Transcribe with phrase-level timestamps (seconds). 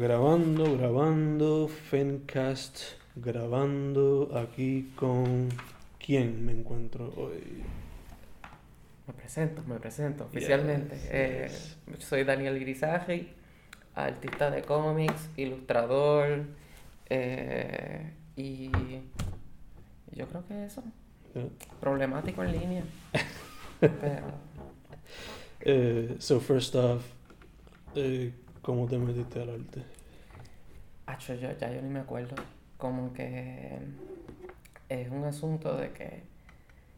[0.00, 2.80] Grabando, grabando, Fencast,
[3.14, 5.48] grabando aquí con...
[5.98, 7.62] ¿Quién me encuentro hoy?
[9.06, 10.96] Me presento, me presento oficialmente.
[10.96, 12.04] Yes, Eh, yes.
[12.04, 13.28] soy Daniel Grisaje,
[13.94, 16.44] artista de cómics, ilustrador,
[17.08, 18.70] eh, y
[20.12, 20.82] yo creo que eso,
[21.34, 21.48] Yeah.
[21.80, 22.84] problemático en línea.
[23.80, 24.26] Pero
[25.60, 27.02] Eh, so first off,
[27.94, 28.32] eh,
[28.66, 29.82] ¿cómo te metiste al arte?
[31.06, 32.34] Acho, yo, ya yo ni me acuerdo.
[32.76, 33.78] Como que
[34.88, 36.24] es un asunto de que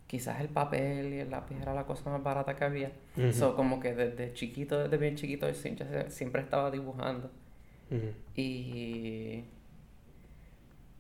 [0.07, 2.91] quizás el papel y el lápiz era la cosa más barata que había.
[3.17, 6.71] Ujú, So, como que desde chiquito, desde bien chiquito, yo sie- yo sie- siempre estaba
[6.71, 7.31] dibujando.
[7.91, 8.13] ujú.
[8.35, 9.45] Y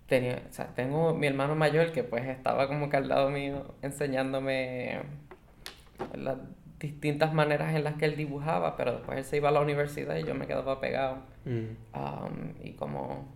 [0.06, 3.74] tenía, o sea, tengo mi hermano mayor que pues estaba como que al lado mío
[3.82, 5.00] enseñándome
[6.14, 6.38] las
[6.78, 10.16] distintas maneras en las que él dibujaba, pero después él se iba a la universidad
[10.16, 11.18] y yo me quedaba pegado.
[11.44, 13.26] Mm, Um, y como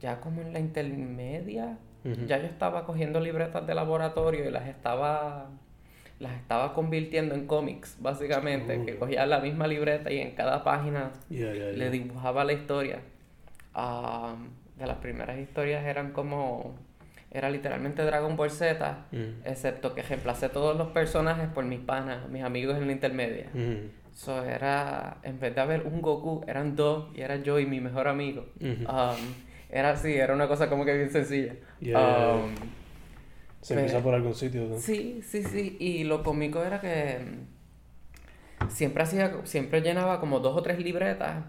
[0.00, 1.78] ya como en la intermedia,
[2.26, 5.48] ya yo estaba cogiendo libretas de laboratorio y las estaba
[6.20, 8.84] las estaba convirtiendo en cómics, básicamente, Oh.
[8.86, 11.90] que cogía la misma libreta y en cada página Yeah, yeah, le yeah.
[11.90, 13.00] dibujaba la historia.
[13.74, 16.74] Um, de las primeras historias eran como
[17.34, 22.28] era literalmente Dragon Ball Z, Mm, excepto que reemplacé todos los personajes por mis panas,
[22.30, 23.46] mis amigos en la intermedia.
[23.52, 27.66] ujú, So era, en vez de haber un Goku, eran dos y era yo y
[27.66, 28.46] mi mejor amigo.
[28.60, 28.84] ujú.
[28.88, 29.18] Um,
[29.70, 31.54] era así, era una cosa como que bien sencilla.
[31.80, 32.34] Yeah, yeah, yeah.
[32.44, 32.54] Um,
[33.60, 34.76] Se empieza por algún sitio, ¿no?
[34.78, 35.76] sí, sí, sí.
[35.80, 41.44] Y lo cómico era que mm, siempre hacía, siempre llenaba como dos o tres libretas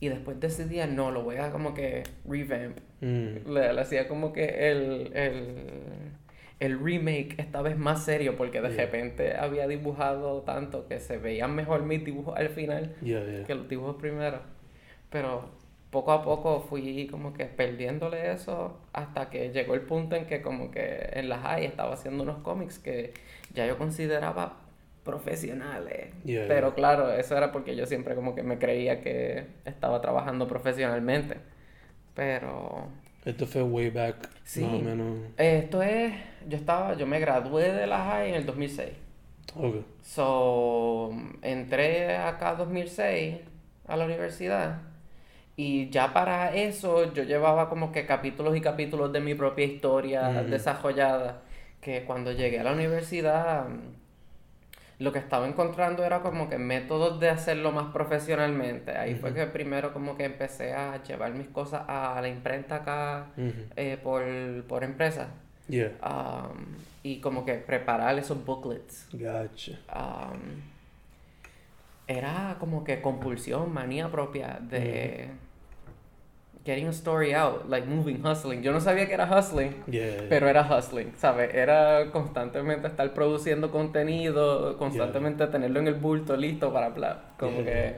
[0.00, 2.78] y después decidía, no, lo voy a como que revamp.
[3.00, 6.12] Mm, Le, le hacía como que el, el,
[6.58, 8.84] el remake esta vez más serio porque de Yeah.
[8.86, 13.44] repente había dibujado tanto que se veían mejor mis dibujos al final yeah, yeah.
[13.44, 14.40] que los dibujos primero.
[15.10, 15.50] Pero
[15.90, 20.40] poco a poco fui como que perdiéndole eso hasta que llegó el punto en que
[20.40, 23.12] como que en las high estaba haciendo unos cómics que
[23.54, 24.56] ya yo consideraba
[25.04, 26.10] profesionales.
[26.24, 26.74] Yeah, Pero yeah.
[26.74, 31.38] claro, eso era porque yo siempre como que me creía que estaba trabajando profesionalmente.
[32.14, 32.88] Pero
[33.24, 34.62] Esto fue way back, Sí.
[34.62, 35.18] más o menos.
[35.36, 36.12] esto es,
[36.48, 38.90] yo estaba, yo me gradué de la high en el 2006.
[39.56, 39.84] Ok.
[40.02, 41.10] So,
[41.42, 43.36] entré acá 2006
[43.86, 44.80] a la universidad
[45.56, 50.42] y ya para eso yo llevaba como que capítulos y capítulos de mi propia historia
[50.42, 50.50] Ujú.
[50.50, 51.42] desarrollada
[51.80, 53.80] que cuando llegué a la universidad mm,
[55.00, 58.96] lo que estaba encontrando era como que métodos de hacerlo más profesionalmente.
[58.96, 63.26] Ahí fue que primero como que empecé a llevar mis cosas a la imprenta acá
[63.76, 64.22] eh, por,
[64.68, 65.28] por empresa
[65.68, 66.64] Yeah, um,
[67.04, 69.06] y como que preparar esos booklets.
[69.12, 69.78] gotcha.
[69.94, 70.62] Um,
[72.08, 75.30] era como que compulsión, manía propia de
[76.64, 78.62] getting a story out, like moving, hustling.
[78.62, 80.26] Yo no sabía que era hustling, Yeah.
[80.28, 81.54] pero era hustling, ¿sabes?
[81.54, 87.32] Era constantemente estar produciendo contenido, constantemente tenerlo en el bulto listo para hablar.
[87.38, 87.64] Como Yeah.
[87.64, 87.96] que.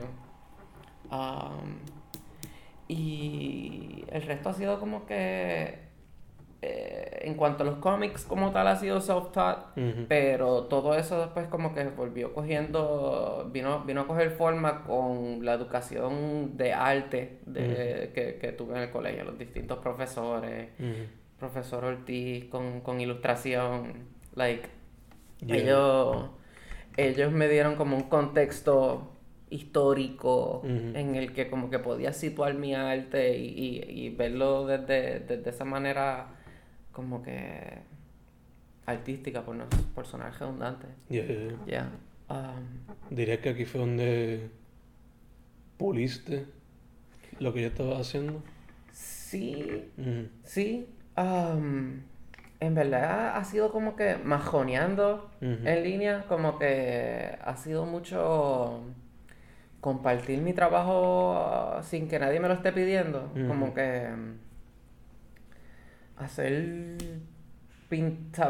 [1.11, 1.75] um,
[2.87, 5.82] y el resto ha sido como que.
[6.65, 9.75] Eh, en cuanto a los cómics, como tal, ha sido self-taught.
[10.07, 15.53] Pero todo eso después como que volvió cogiendo, vino, vino a coger forma con la
[15.53, 20.69] educación de arte de, que, que tuve en el colegio, los distintos profesores,
[21.37, 24.69] profesor Ortiz con, con ilustración, like,
[25.45, 25.57] Yeah.
[25.57, 26.29] ellos,
[26.95, 29.09] ellos me dieron como un contexto
[29.49, 35.19] histórico en el que como que podía situar mi arte y, y, y verlo desde,
[35.19, 36.27] desde esa manera
[36.93, 37.79] como que
[38.85, 40.87] artística por, no, por sonar redundante.
[41.09, 41.57] Yeah, yeah, yeah.
[41.67, 41.89] Ya.
[42.29, 44.49] Um, Diría que aquí fue donde
[45.77, 46.45] puliste
[47.39, 48.41] lo que yo estaba haciendo.
[48.91, 49.89] sí,
[50.43, 50.87] sí.
[51.17, 51.99] um,
[52.59, 58.83] en verdad ha sido como que majoneando en línea, como que ha sido mucho
[59.81, 63.29] compartir mi trabajo sin que nadie me lo esté pidiendo.
[63.47, 64.07] Como que
[66.17, 66.97] hacer.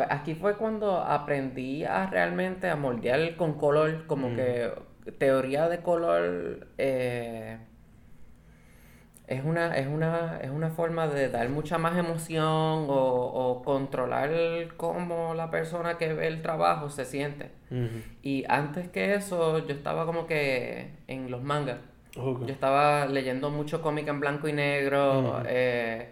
[0.09, 4.35] Aquí fue cuando aprendí a realmente a moldear con color, como Mm.
[4.37, 4.71] que
[5.19, 7.57] teoría de color eh,
[9.27, 12.85] es una, es una, es una forma de dar mucha más emoción o,
[13.33, 14.31] o controlar
[14.77, 17.51] cómo la persona que ve el trabajo se siente.
[18.21, 21.79] Y antes que eso, yo estaba como que en los mangas.
[22.15, 26.11] Yo estaba leyendo mucho cómic en blanco y negro eh,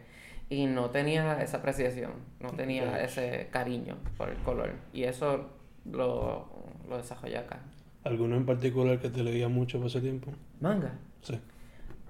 [0.52, 2.12] y no tenía esa apreciación,
[2.42, 4.74] no tenía ese cariño por el color.
[4.92, 5.50] Y eso
[5.86, 6.46] lo,
[6.90, 7.60] lo desarrollé acá.
[8.04, 10.34] ¿Alguno en particular que te leía mucho por ese tiempo?
[10.60, 10.92] Manga.
[11.22, 11.40] Sí.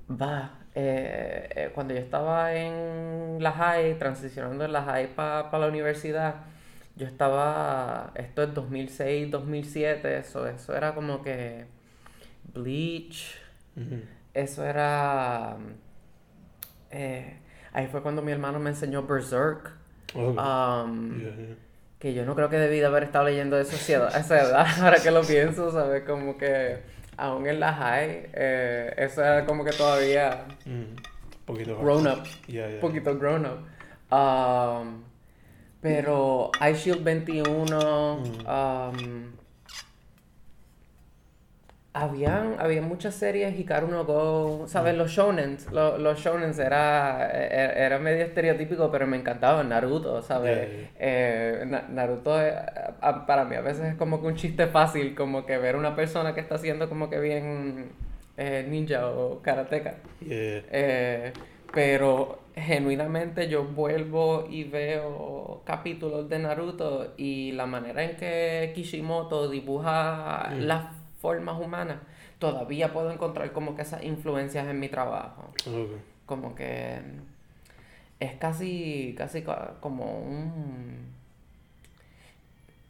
[0.09, 5.67] Va, eh, eh, cuando yo estaba en la high, transicionando en la high para la
[5.67, 6.37] universidad,
[6.95, 11.65] yo estaba, esto es 2006, 2007, eso, eso era como que
[12.53, 13.37] Bleach,
[14.33, 15.57] eso era...
[16.89, 17.37] eh,
[17.73, 19.71] ahí fue cuando mi hermano me enseñó Berserk.
[20.13, 20.37] Ok.
[20.37, 21.55] um, Yeah, yeah.
[21.99, 24.97] que yo no creo que debí de haber estado leyendo eso a esa edad, ahora
[25.01, 26.03] que lo pienso, ¿sabes?
[26.03, 26.79] Como que
[27.17, 30.95] aún en la high, eh, eso era como que todavía Mm.
[31.45, 33.59] Poquito grown up, Yeah, poquito grown up.
[34.13, 35.03] Um,
[35.81, 38.15] pero Ice Shield 21,
[38.45, 39.31] um,
[41.93, 44.95] habían, había muchas series, Hikaru no Go, ¿sabes?
[44.95, 50.69] Los shonens, lo- los shonens era, era, era medio estereotípico, pero me encantaba Naruto, ¿sabes?
[50.69, 50.89] Yeah, yeah.
[50.99, 52.53] Eh, Na- Naruto eh,
[53.01, 55.95] a- para mí a veces es como que un chiste fácil, como que ver una
[55.95, 57.91] persona que está haciendo como que bien
[58.37, 59.95] eh, ninja o karateka.
[60.21, 60.63] Yeah.
[60.71, 61.33] Eh,
[61.73, 69.49] pero genuinamente yo vuelvo y veo capítulos de Naruto y la manera en que Kishimoto
[69.49, 70.59] dibuja Mm.
[70.61, 71.97] las formas humanas,
[72.39, 75.53] todavía puedo encontrar como que esas influencias en mi trabajo.
[76.25, 76.99] Como que
[78.19, 81.11] es casi, casi ca- como un,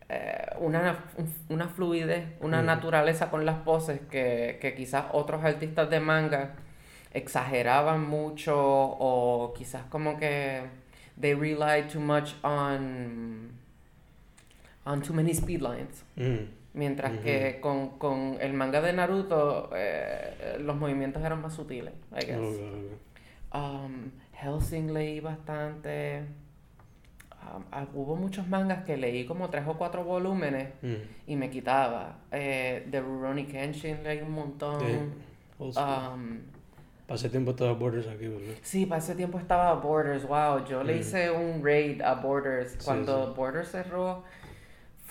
[0.10, 5.90] eh, una, un- una fluidez, una naturaleza con las poses que, que quizás otros artistas
[5.90, 6.56] de manga
[7.14, 10.64] exageraban mucho o quizás como que
[11.20, 13.52] they relied too much on,
[14.86, 16.04] on too many speed lines.
[16.74, 22.26] Mientras que con, con el manga de Naruto eh, los movimientos eran más sutiles, I
[22.26, 22.38] guess.
[22.40, 22.56] Ok,
[23.54, 23.56] ok.
[23.86, 26.24] Um, Helsing leí bastante.
[27.54, 30.94] Um, ah, hubo muchos mangas que leí como tres o cuatro volúmenes Mm.
[31.28, 32.20] y me quitaba.
[32.32, 34.80] Eh, de Rurouni Kenshin leí un montón.
[35.60, 36.12] Yeah.
[36.14, 36.40] Um,
[37.08, 38.54] Pasé tiempo estaba Borders aquí, ¿verdad?
[38.62, 40.26] sí, para ese tiempo estaba Borders.
[40.26, 41.00] Wow, yo le Mm.
[41.00, 42.72] hice un raid a Borders.
[42.74, 43.34] Sí, Cuando sí.
[43.36, 44.24] Borders cerró,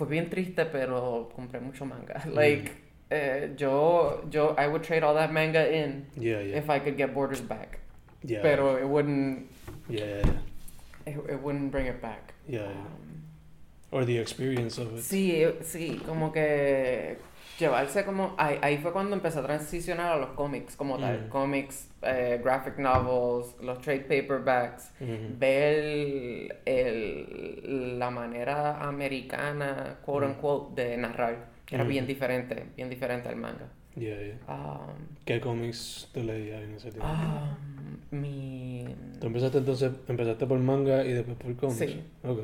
[0.00, 2.23] fue bien triste, pero compré mucho manga.
[2.25, 2.35] Mm.
[2.35, 2.73] Like,
[3.11, 6.56] eh, yo, yo, I would trade all that manga in Yeah, yeah.
[6.56, 7.81] if I could get Borders back.
[8.23, 8.41] Yeah.
[8.41, 9.47] Pero it wouldn't,
[9.91, 10.23] Yeah,
[11.05, 12.32] it, it wouldn't bring it back.
[12.49, 12.69] Yeah, yeah.
[12.70, 13.25] Um,
[13.93, 15.02] Or the experience of it.
[15.02, 17.19] sí, sí, como que
[17.58, 18.35] llevarse como...
[18.38, 21.26] Ahí, ahí fue cuando empecé a transicionar a los cómics como tal.
[21.26, 21.29] Mm.
[21.29, 24.93] Cómics, eh, graphic novels, los trade paperbacks.
[25.00, 25.38] Mhm.
[25.38, 31.49] Ver el, la manera americana, quote unquote, de narrar.
[31.70, 31.88] Era Mm.
[31.88, 33.69] bien diferente, bien diferente al manga.
[33.97, 34.37] Yeah, yeah.
[34.49, 34.94] Um,
[35.25, 37.08] ¿Qué cómics te leías en ese tiempo?
[37.08, 38.85] um, mi...
[39.20, 41.79] Tú empezaste entonces, empezaste por manga y después por cómics.
[41.93, 42.02] Sí.
[42.25, 42.41] Ok.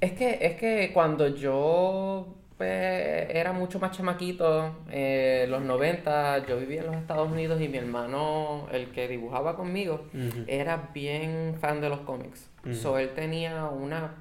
[0.00, 6.58] Es que, es que cuando yo pues, era mucho más chamaquito, eh, los 90, yo
[6.58, 10.06] vivía en los Estados Unidos y mi hermano, el que dibujaba conmigo,
[10.48, 12.50] era bien fan de los cómics.
[12.64, 12.74] Ujú.
[12.74, 14.16] So, él tenía una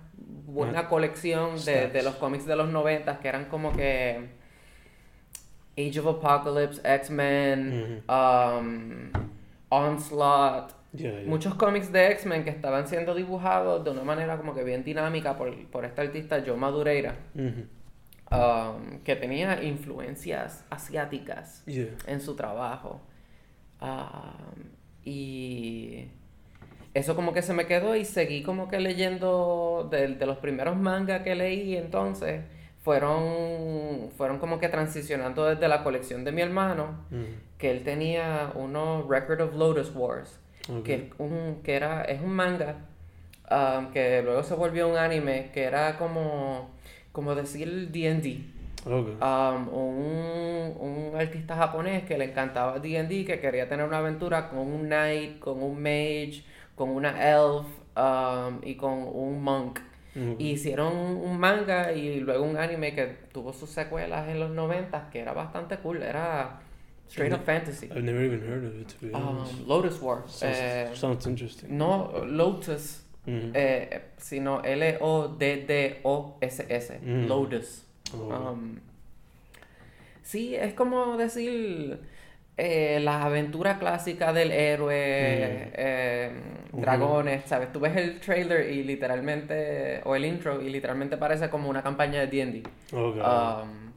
[0.45, 4.29] buena colección de, de los cómics de los 90 que eran como que
[5.77, 9.11] Age of Apocalypse, X-Men, um,
[9.69, 11.27] Onslaught, Yeah, yeah.
[11.27, 15.37] muchos cómics de X-Men que estaban siendo dibujados de una manera como que bien dinámica
[15.37, 17.15] por, por este artista Joe Madureira.
[18.31, 21.89] Um, que tenía influencias asiáticas Yeah.
[22.07, 23.01] en su trabajo.
[23.81, 24.63] Um,
[25.05, 26.07] y
[26.93, 30.75] eso como que se me quedó y seguí como que leyendo de, de los primeros
[30.77, 32.41] mangas que leí entonces.
[32.83, 37.25] Fueron, fueron como que transicionando desde la colección de mi hermano, Ujú.
[37.57, 40.39] que él tenía unos Record of Lotus Wars,
[40.85, 42.75] que, es un, que era, es un manga
[43.51, 46.69] um, que luego se volvió un anime, que era como,
[47.17, 48.43] como decir D&D.
[48.85, 49.19] Ok.
[49.19, 54.59] Um, un, un artista japonés que le encantaba D&D, que quería tener una aventura con
[54.59, 56.43] un knight, con un mage,
[56.75, 59.79] con una elf um, y con un monk.
[60.15, 60.39] Ok.
[60.39, 65.09] Y hicieron un manga y luego un anime que tuvo sus secuelas en los 90
[65.09, 66.59] que era bastante cool, era
[67.09, 67.87] straight up fantasy.
[67.87, 69.53] I've never even heard of it, to be honest.
[69.53, 70.21] Um, Lotus War.
[70.27, 71.75] sounds, eh, sounds interesting.
[71.75, 74.63] no Lotus, Eh, sino
[75.77, 76.99] L-O-D-D-O-S-S.
[77.01, 77.27] Mm.
[77.27, 77.83] Lotus.
[78.13, 78.79] Oh, Um,
[80.23, 81.99] sí, es como decir
[82.55, 84.95] eh, la aventura clásica del héroe,
[85.67, 85.71] Mm.
[85.75, 86.31] eh,
[86.73, 87.71] dragones, ¿sabes?
[87.73, 92.21] Tú ves el trailer y literalmente, o el intro, y literalmente parece como una campaña
[92.21, 92.63] de D&D.
[92.93, 93.17] ok.
[93.17, 93.87] Um,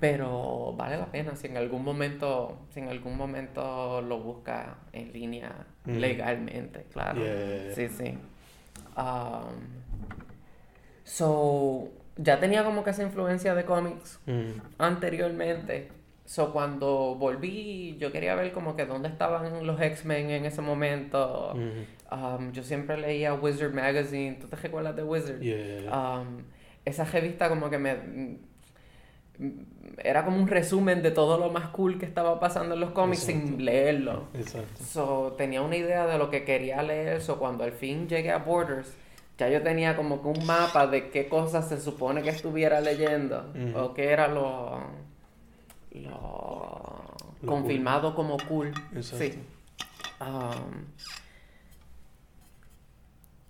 [0.00, 5.12] pero vale la pena si en algún momento, si en algún momento lo busca en
[5.12, 5.52] línea
[5.86, 5.96] Mm.
[5.96, 7.22] legalmente, claro.
[7.22, 7.74] Yeah.
[7.74, 8.18] Sí, sí.
[8.96, 9.82] Um,
[11.04, 14.60] so, ya tenía como que esa influencia de cómics Ujú.
[14.78, 15.88] anteriormente,
[16.24, 21.54] so cuando volví, yo quería ver como que dónde estaban los X-Men en ese momento.
[21.54, 21.86] Mhm.
[22.10, 24.36] Um, yo siempre leía Wizard Magazine.
[24.40, 25.40] ¿Tú te recuerdas de Wizard?
[25.40, 25.90] Yeah.
[25.92, 26.44] Um,
[26.84, 27.96] esa revista como que me...
[29.98, 33.28] Era como un resumen de todo lo más cool que estaba pasando en los cómics
[33.28, 33.48] Exacto.
[33.48, 34.24] sin leerlo.
[34.34, 34.84] Exacto.
[34.84, 38.38] So, tenía una idea de lo que quería leer, so cuando al fin llegué a
[38.38, 38.92] Borders,
[39.38, 43.52] ya yo tenía como que un mapa de qué cosas se supone que estuviera leyendo,
[43.76, 44.78] o qué era lo,
[45.92, 47.04] lo
[47.42, 48.72] Lo confirmado como cool.
[48.94, 49.24] Exacto.
[49.24, 49.38] Sí.
[50.20, 50.84] Um,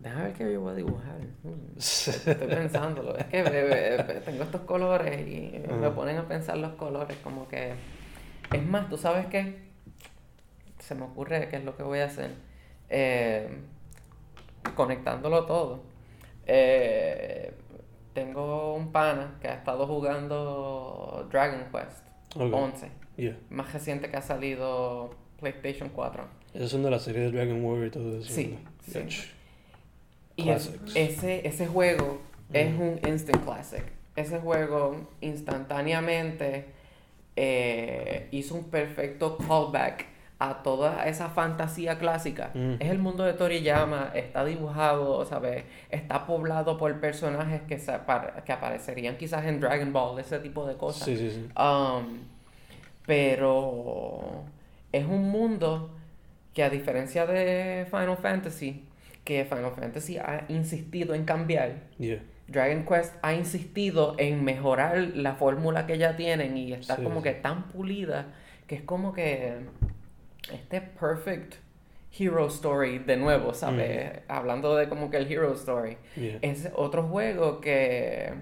[0.04, 1.18] déjame ver qué yo voy a dibujar.
[1.42, 3.16] Mm, Estoy pensándolo.
[3.18, 5.94] Es que ve- ve- tengo estos colores y me Ajá.
[5.94, 7.16] ponen a pensar los colores.
[7.24, 7.72] Como que.
[8.52, 9.64] Es más, ¿tú sabes qué?
[10.78, 12.30] Se me ocurre qué es lo que voy a hacer.
[12.88, 13.48] Eh,
[14.76, 15.82] conectándolo todo.
[16.46, 17.52] Eh,
[18.12, 22.06] tengo un pana que ha estado jugando Dragon Quest
[22.36, 22.52] Ok.
[22.52, 22.90] 11.
[23.16, 23.36] Yeah.
[23.50, 26.24] Más reciente que ha salido PlayStation 4.
[26.52, 28.32] Esos son de la serie de Dragon Warrior y todo eso.
[28.32, 28.70] Sí, ¿no?
[29.10, 29.30] sí.
[30.36, 32.18] Y es- ese, ese juego
[32.52, 33.84] es un instant classic.
[34.16, 36.66] Ese juego instantáneamente
[37.36, 40.06] eh, hizo un perfecto callback
[40.38, 42.50] a toda esa fantasía clásica.
[42.78, 45.64] Es el mundo de Toriyama, está dibujado, ¿sabes?
[45.90, 47.92] Está poblado por personajes que, se
[48.44, 51.04] que aparecerían quizás en Dragon Ball, ese tipo de cosas.
[51.04, 51.48] Sí, sí, sí.
[51.60, 52.18] Um,
[53.06, 54.44] pero
[54.92, 55.90] es un mundo
[56.52, 58.84] que a diferencia de Final Fantasy,
[59.24, 62.22] que Final Fantasy ha insistido en cambiar, Yeah.
[62.46, 67.22] Dragon Quest ha insistido en mejorar la fórmula que ya tienen y está Sí, como
[67.22, 68.34] que tan pulida
[68.66, 69.54] que es como que
[70.52, 71.54] este perfect
[72.18, 74.20] hero story de nuevo, ¿sabes?
[74.28, 75.96] Hablando de como que el hero story.
[76.16, 76.38] Yeah.
[76.42, 78.34] Es otro juego que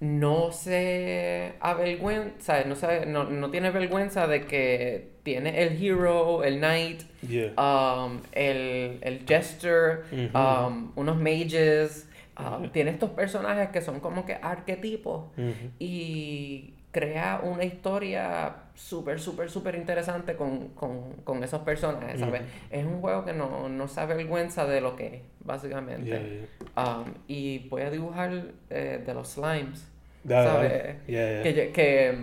[0.00, 6.58] no se avergüenza, no, se- no, no tiene vergüenza de que tiene el hero, el
[6.58, 7.52] knight, Yeah.
[7.58, 10.04] um, el, el jester,
[10.34, 12.06] um, unos mages.
[12.38, 12.68] Ujú.
[12.68, 15.72] Tiene estos personajes que son como que arquetipos Mhm.
[15.78, 22.42] y crea una historia súper, súper, súper interesante con, con, con esos personajes, ¿sabes?
[22.70, 26.08] Es un juego que no, no se avergüenza de lo que es, básicamente.
[26.08, 27.00] Yeah, yeah.
[27.00, 28.30] Um, y voy a dibujar
[28.70, 29.86] eh, de los slimes.
[30.26, 30.96] ¿Sabes?
[31.06, 32.16] Que,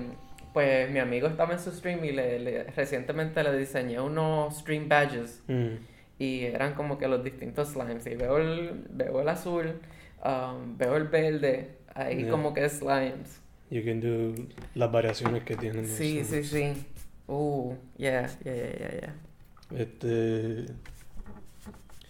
[0.55, 4.87] pues mi amigo estaba en su stream y le, le- recientemente le diseñé unos stream
[4.87, 5.75] badges Mm.
[6.17, 8.07] y eran como que los distintos slimes.
[8.07, 9.73] Y veo el, veo el azul,
[10.23, 12.31] um, veo el verde, ahí Yeah.
[12.31, 13.41] como que slimes.
[13.69, 14.33] You can do
[14.75, 15.85] las variaciones que tienen.
[15.87, 16.85] Sí, sí, sí.
[17.27, 19.81] Uh, yeah, yeah, yeah, yeah, yeah.
[19.81, 20.67] Este.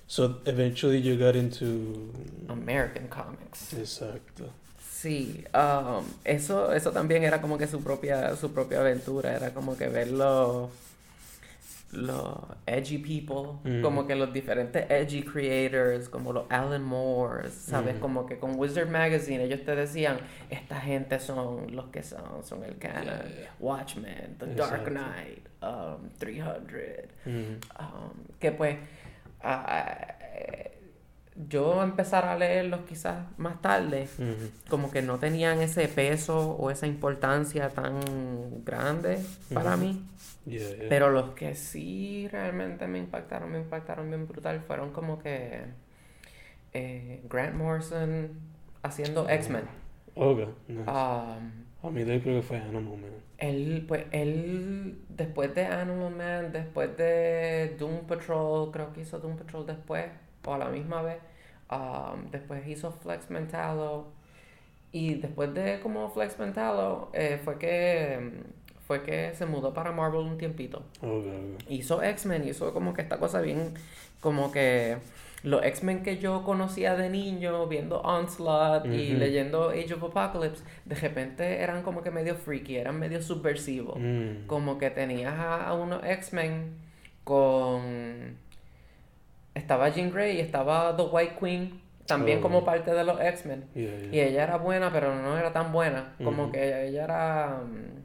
[0.05, 2.11] So eventually you got into.
[2.47, 3.73] American comics.
[3.73, 4.51] Exacto.
[4.95, 9.77] Sí, um, eso, eso también era como que su propia, su propia aventura, era como
[9.77, 10.69] que ver los,
[11.91, 13.81] los edgy people, Mm.
[13.81, 17.97] como que los diferentes edgy creators, como los Alan Moore, ¿sabes?
[17.97, 17.99] Mm.
[17.99, 20.17] Como que con Wizard Magazine ellos te decían,
[20.49, 23.51] esta gente son los que son, son el canon, Yeah, yeah.
[23.59, 24.85] Watchmen, The Dark.
[24.89, 27.31] Knight, um, 300, Mm.
[27.79, 28.77] um, que pues
[29.43, 30.71] eh,
[31.35, 34.07] yo empezar a leerlos quizás más tarde,
[34.69, 39.19] como que no tenían ese peso o esa importancia tan grande
[39.53, 39.79] para Ujú.
[39.85, 40.01] mí.
[40.45, 40.89] Yeah, yeah.
[40.89, 45.63] Pero los que sí realmente me impactaron, me impactaron bien brutal, fueron como que
[46.73, 48.29] eh, Grant Morrison
[48.83, 49.63] haciendo X-Men.
[50.15, 50.47] Okay.
[50.67, 50.89] nice.
[50.89, 53.11] Um, A mí creo que fue Animal Man.
[53.37, 59.35] él, pues, él, después de Animal Man, después de Doom Patrol, creo que hizo Doom
[59.37, 60.05] Patrol después,
[60.45, 61.17] o a la misma vez,
[61.71, 64.07] um, después hizo Flex Mentalo,
[64.91, 68.31] y después de como Flex Mentalo, eh, fue que,
[68.87, 70.83] fue que se mudó para Marvel un tiempito.
[70.99, 71.77] Okay, okay.
[71.77, 73.73] Hizo X-Men, hizo como que esta cosa bien,
[74.21, 74.97] como que
[75.43, 80.95] los X-Men que yo conocía de niño, viendo Onslaught y leyendo Age of Apocalypse, de
[80.95, 83.97] repente eran como que medio freaky, eran medio subversivos.
[83.99, 84.47] Mm.
[84.47, 86.73] Como que tenías a, a unos X-Men
[87.25, 88.37] con...
[89.55, 92.41] Estaba Jean Grey y estaba The White Queen, también Oh.
[92.43, 93.65] como parte de los X-Men.
[93.73, 96.13] Yeah, Y ella era buena, pero no era tan buena.
[96.23, 97.61] Como que ella era.
[97.65, 98.03] mm,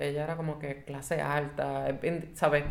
[0.00, 1.88] Ella era como que clase alta.
[2.34, 2.64] ¿Sabes?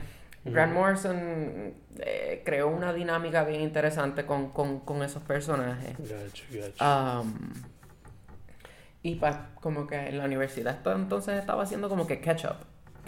[0.46, 0.74] Grant.
[0.74, 5.98] Morrison eh, creó una dinámica bien interesante con, con, con esos personajes.
[5.98, 7.20] Gotcha, gotcha.
[7.20, 7.34] Um,
[9.04, 12.56] y pa- como que en la universidad entonces estaba haciendo como que catch up.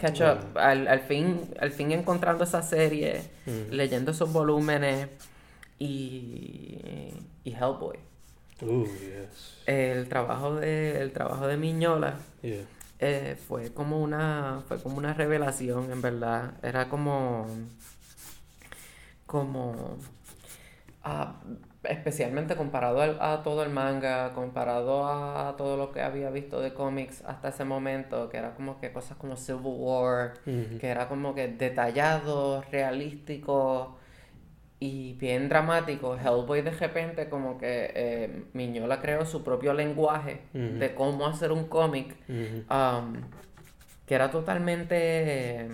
[0.00, 0.38] Catch up.
[0.54, 0.58] Mm.
[0.58, 3.70] Al, al fin, al fin encontrando esa serie, Mm.
[3.72, 5.08] leyendo esos volúmenes
[5.78, 7.12] y,
[7.44, 7.98] y Hellboy.
[8.62, 9.58] Ooh, yes.
[9.66, 12.64] El trabajo de, el trabajo de Miñola Yeah.
[12.98, 17.46] eh, fue como una fue como una revelación en verdad era como
[19.26, 19.96] como
[21.04, 21.34] ah,
[21.82, 27.22] especialmente comparado a todo el manga comparado a todo lo que había visto de cómics
[27.26, 31.48] hasta ese momento que era como que cosas como Civil War que era como que
[31.48, 33.96] detallado realístico
[34.82, 40.94] y bien dramático, Hellboy de repente como que eh, Miñola creó su propio lenguaje de
[40.94, 43.12] cómo hacer un cómic um,
[44.06, 45.68] que era totalmente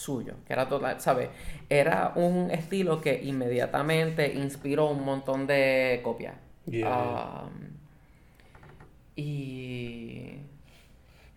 [0.00, 1.28] suyo, que era total, ¿sabes?
[1.68, 6.34] Era un estilo que inmediatamente inspiró un montón de copias.
[6.66, 7.50] Um,
[9.14, 10.38] y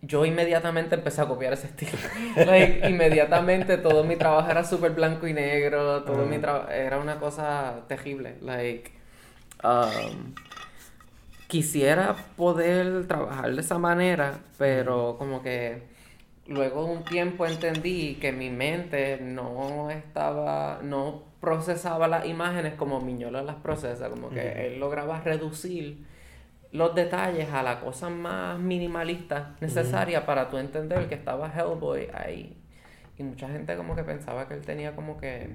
[0.00, 1.92] yo inmediatamente empecé a copiar ese estilo.
[2.88, 7.82] inmediatamente todo mi trabajo era súper blanco y negro, todo mi trabajo era una cosa
[7.86, 8.36] terrible.
[8.40, 8.92] Like,
[9.62, 10.34] um,
[11.48, 15.93] quisiera poder trabajar de esa manera, pero como que
[16.46, 23.00] luego de un tiempo entendí que mi mente no estaba, no procesaba las imágenes como
[23.00, 26.04] Miñola las procesa, como que él lograba reducir
[26.72, 32.56] los detalles a la cosa más minimalista necesaria para tú entender que estaba Hellboy ahí.
[33.16, 35.50] Y mucha gente como que pensaba que él tenía como que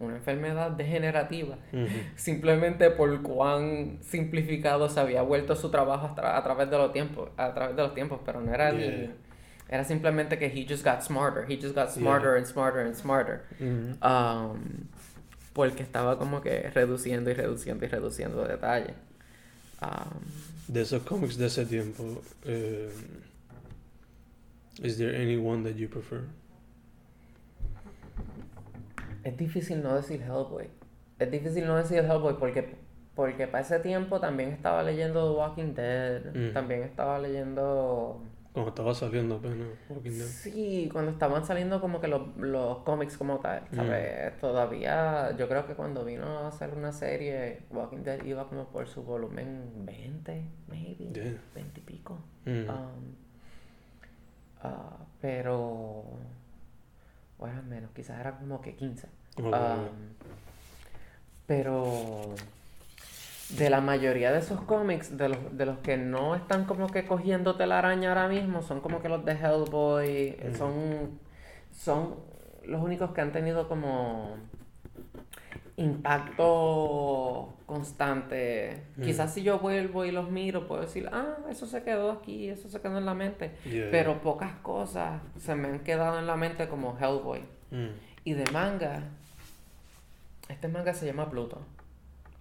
[0.00, 1.56] una enfermedad degenerativa,
[2.16, 7.52] simplemente por cuán simplificado se había vuelto su trabajo a, través de los tiempos, a
[7.54, 9.10] través de los tiempos, pero no era ni
[9.68, 13.44] era simplemente que he just got smarter, he just got smarter and smarter and smarter.
[14.02, 14.88] Um,
[15.54, 18.94] porque estaba como que reduciendo y reduciendo y reduciendo detalles.
[19.80, 20.20] Um,
[20.68, 22.02] de esos cómics de ese tiempo,
[22.46, 22.90] uh,
[24.82, 26.24] is there any one that you prefer?
[29.22, 30.68] Es difícil no decir Hellboy.
[31.18, 32.76] Es difícil no decir Hellboy porque,
[33.14, 36.52] porque para ese tiempo también estaba leyendo The Walking Dead, mm.
[36.52, 38.20] también estaba leyendo
[38.54, 40.26] cuando estaba saliendo apenas Walking Dead.
[40.26, 44.32] Sí, cuando estaban saliendo como que los, los cómics como tal, ¿sabes?
[44.32, 44.40] Mm.
[44.40, 48.86] Todavía, yo creo que cuando vino a hacer una serie, Walking Dead iba como por
[48.86, 52.20] su volumen 20, maybe, 20 y pico.
[52.44, 52.68] Mm.
[52.68, 53.14] Um,
[54.62, 56.04] uh, pero,
[57.38, 59.08] bueno, menos, quizás era como que 15.
[59.38, 59.52] Um,
[61.48, 62.36] pero
[63.50, 67.06] de la mayoría de esos cómics, de los, de los que no están como que
[67.06, 71.18] cogiendo araña ahora mismo, son como que los de Hellboy, eh, son,
[71.72, 72.16] son
[72.64, 74.36] los únicos que han tenido como
[75.76, 78.84] impacto constante.
[79.02, 82.68] Quizás si yo vuelvo y los miro, puedo decir, ah, eso se quedó aquí, eso
[82.68, 83.52] se quedó en la mente.
[83.90, 87.40] Pero pocas cosas se me han quedado en la mente como Hellboy.
[87.70, 87.88] Mm.
[88.24, 89.02] Y de manga,
[90.48, 91.60] este manga se llama Pluto.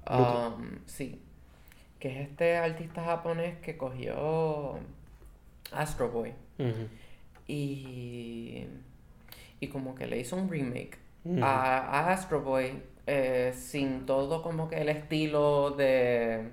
[0.10, 1.22] Um, sí.
[2.00, 4.80] Que es este artista japonés que cogió
[5.72, 6.34] Astro Boy.
[7.48, 8.66] Y.
[9.60, 10.98] Y como que le hizo un remake
[11.42, 16.52] a, Astro Boy eh, sin todo como que el estilo de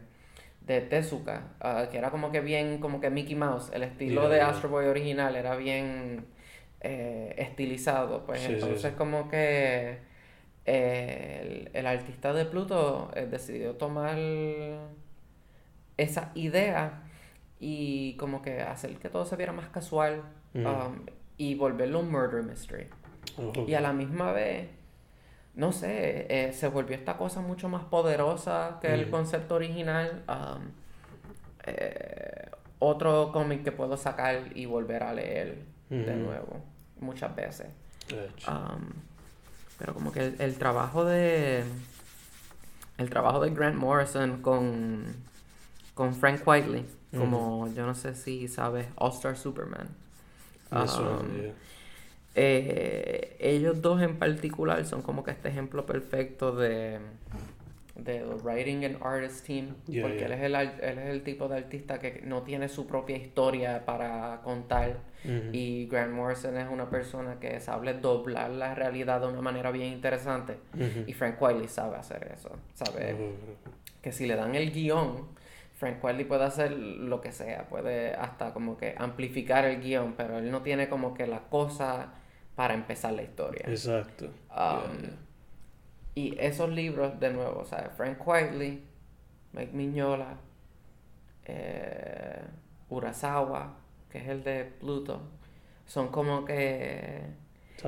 [0.71, 4.41] de Tezuka, ah, que era como que bien, como que Mickey Mouse, el estilo de
[4.41, 6.27] Astro Boy original era bien
[6.81, 9.99] eh, estilizado, pues entonces como que
[10.65, 14.19] el, artista de Pluto eh, decidió tomar
[15.97, 17.03] esa idea
[17.59, 20.23] y como que hacer que todo se viera más casual
[20.55, 21.05] um,
[21.37, 22.87] y volverlo un murder mystery.
[23.37, 24.69] Oh, y a la misma vez,
[25.55, 30.25] no sé, eh, se volvió esta cosa mucho más poderosa que el concepto original.
[30.29, 30.71] Um,
[31.67, 35.59] eh, otro cómic que puedo sacar y volver a leer
[35.91, 36.63] de nuevo
[37.01, 37.67] muchas veces.
[39.81, 41.65] Pero como que el, trabajo de.
[42.99, 45.05] El trabajo de Grant Morrison con.
[45.95, 46.87] con Frank Whiteley.
[47.17, 49.89] Como yo no sé si sabes, All Star Superman.
[50.71, 51.51] Um,
[52.37, 57.01] eh, ellos dos en particular son como que este ejemplo perfecto de
[58.05, 61.99] de Writing and Artist Team, porque Él, es el, él es el tipo de artista
[61.99, 67.61] que no tiene su propia historia para contar y Grant Morrison es una persona que
[67.61, 70.59] sabe doblar la realidad de una manera bien interesante.
[71.07, 73.35] Y Frank Wiley sabe hacer eso, sabe
[74.03, 75.29] que si le dan el guion,
[75.75, 80.39] Frank Wiley puede hacer lo que sea, puede hasta como que amplificar el guion, pero
[80.39, 82.13] él no tiene como que la cosa
[82.55, 83.65] para empezar la historia.
[83.67, 84.27] Exacto.
[84.51, 85.09] Um,
[86.15, 88.85] y esos libros, de nuevo, o sea, Frank Whiteley,
[89.53, 90.37] Mike Miñola,
[91.47, 92.43] eh,
[92.91, 93.80] Urasawa,
[94.11, 95.21] que es el de Pluto,
[95.87, 97.23] son como que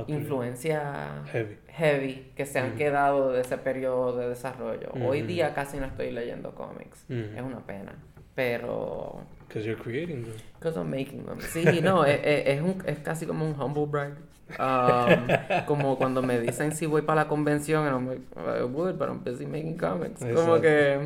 [0.07, 1.23] influencia
[1.69, 2.33] heavy.
[2.35, 4.91] que se han quedado de ese periodo de desarrollo.
[5.05, 7.95] Hoy día casi no estoy leyendo cómics, es una pena.
[8.35, 9.21] pero...
[9.47, 10.35] Because you're creating them.
[10.59, 11.39] Because I'm making them.
[11.41, 14.15] Sí, no, es, es, es un, es casi como un humble brag.
[14.59, 18.99] Um, como cuando me dicen si voy para la convención, and I'm like, I would,
[18.99, 20.21] but I'm busy making comics.
[20.21, 20.99] Como que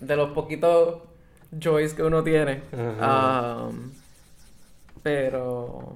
[0.00, 1.02] de los poquitos
[1.60, 2.62] joys que uno tiene.
[2.72, 3.64] Ajá.
[3.68, 3.90] Um,
[5.02, 5.94] pero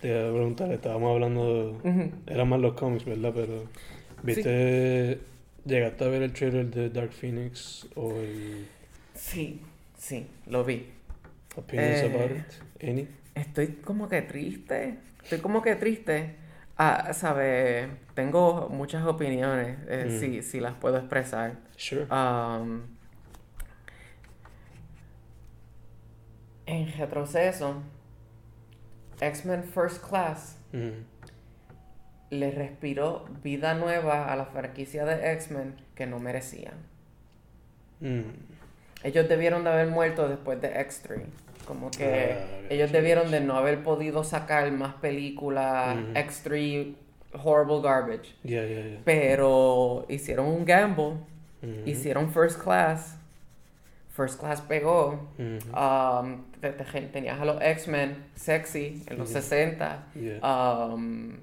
[0.00, 1.80] Te iba a preguntar, estábamos hablando.
[1.84, 3.32] ujú, Eran más los cómics, ¿verdad?
[3.34, 3.64] Pero.
[4.22, 5.20] ¿Viste.
[5.64, 8.66] ¿Llegaste a ver el trailer de Dark Phoenix o el
[9.14, 9.60] sí,
[9.96, 10.88] sí, lo vi.
[11.56, 12.06] Opinions Eh.
[12.12, 12.88] about it?
[12.88, 13.06] Any?
[13.36, 14.96] Estoy como que triste.
[15.22, 16.34] Estoy como que triste.
[16.76, 20.18] Ah, sabe, tengo muchas opiniones, eh, Mm.
[20.20, 21.54] si, si las puedo expresar.
[21.76, 22.06] Sure.
[22.10, 22.80] Um,
[26.82, 27.82] en retroceso,
[29.20, 30.58] X-Men First Class
[32.30, 36.74] le respiró vida nueva a la franquicia de X-Men que no merecían.
[38.00, 38.22] Mm.
[39.04, 41.24] Ellos debieron de haber muerto después de X3.
[41.66, 46.12] Como que Ah, ellos debieron de no haber podido sacar más películas Ujú.
[46.14, 46.94] X3
[47.44, 48.34] horrible garbage.
[48.42, 49.00] Yeah, yeah, yeah.
[49.04, 51.14] Pero hicieron un gamble,
[51.86, 53.18] hicieron First Class.
[54.12, 55.28] First Class pegó.
[55.38, 55.74] Mhm.
[55.74, 59.38] Um, te- te- tenías a los X-Men sexy en los Ujú.
[59.40, 60.04] 60.
[60.14, 60.38] Yeah.
[60.42, 61.38] Um,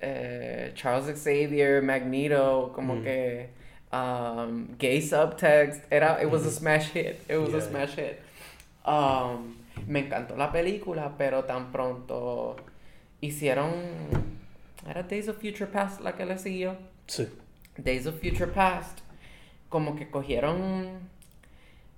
[0.00, 3.50] eh, Charles Xavier, Magneto, como que
[3.92, 5.82] um, gay subtext.
[5.90, 7.20] Era, it was a smash hit.
[7.28, 7.68] It was a Yeah.
[7.68, 8.18] smash hit.
[8.86, 12.56] Um, me encantó la película, pero tan pronto
[13.20, 13.70] hicieron.
[14.88, 16.76] Era Days of Future Past la que le siguió.
[17.06, 17.28] Sí.
[17.76, 19.00] Days of Future Past,
[19.68, 21.00] como que cogieron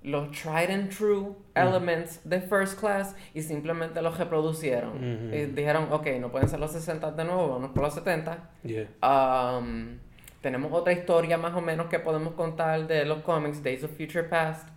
[0.03, 4.97] los tried and true elements de First Class y simplemente los reproducieron.
[4.97, 5.35] Ujú.
[5.35, 8.49] Y dijeron, ok, no pueden ser los 60 de nuevo, vamos por los 70.
[8.63, 8.87] Yeah.
[9.03, 9.99] Um,
[10.41, 14.23] tenemos otra historia más o menos que podemos contar de los cómics, Days of Future
[14.23, 14.67] Past,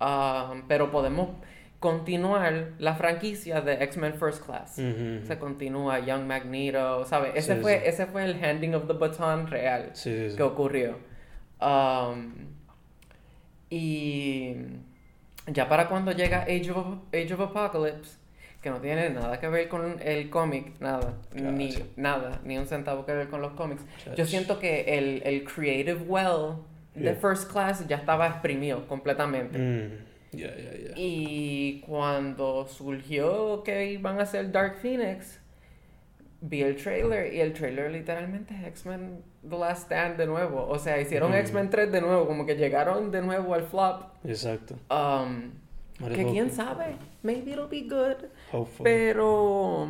[0.00, 1.28] um, pero podemos
[1.78, 4.78] continuar la franquicia de X-Men First Class.
[4.78, 5.26] Mhm.
[5.26, 7.32] Se continúa Young Magneto, ¿sabes?
[7.34, 7.82] Ese, Sí, fue, sí.
[7.86, 10.28] ese fue el handing of the baton real sí.
[10.36, 10.98] que ocurrió.
[11.60, 12.51] Um,
[13.72, 14.54] y
[15.46, 18.18] ya para cuando llega Age of, Age of Apocalypse,
[18.60, 23.06] que no tiene nada que ver con el cómic, nada, ni nada, ni un centavo
[23.06, 23.82] que ver con los cómics.
[24.14, 26.58] Yo siento que el, el creative well
[26.94, 27.14] de Yeah.
[27.14, 29.58] First Class ya estaba exprimido completamente.
[29.58, 30.36] Mm.
[30.36, 30.92] Yeah, yeah, yeah.
[30.94, 35.40] Y cuando surgió que iban a hacer Dark Phoenix,
[36.42, 40.66] vi el trailer y el trailer literalmente es X-Men The Last Stand de nuevo.
[40.68, 41.32] O sea, hicieron.
[41.34, 44.02] X-Men 3 de nuevo, como que llegaron de nuevo al flop.
[44.24, 44.74] Exacto.
[44.90, 45.52] Um,
[46.08, 46.52] que quién be.
[46.52, 48.28] sabe, maybe it'll be good.
[48.50, 48.82] Hopefully.
[48.82, 49.88] Pero,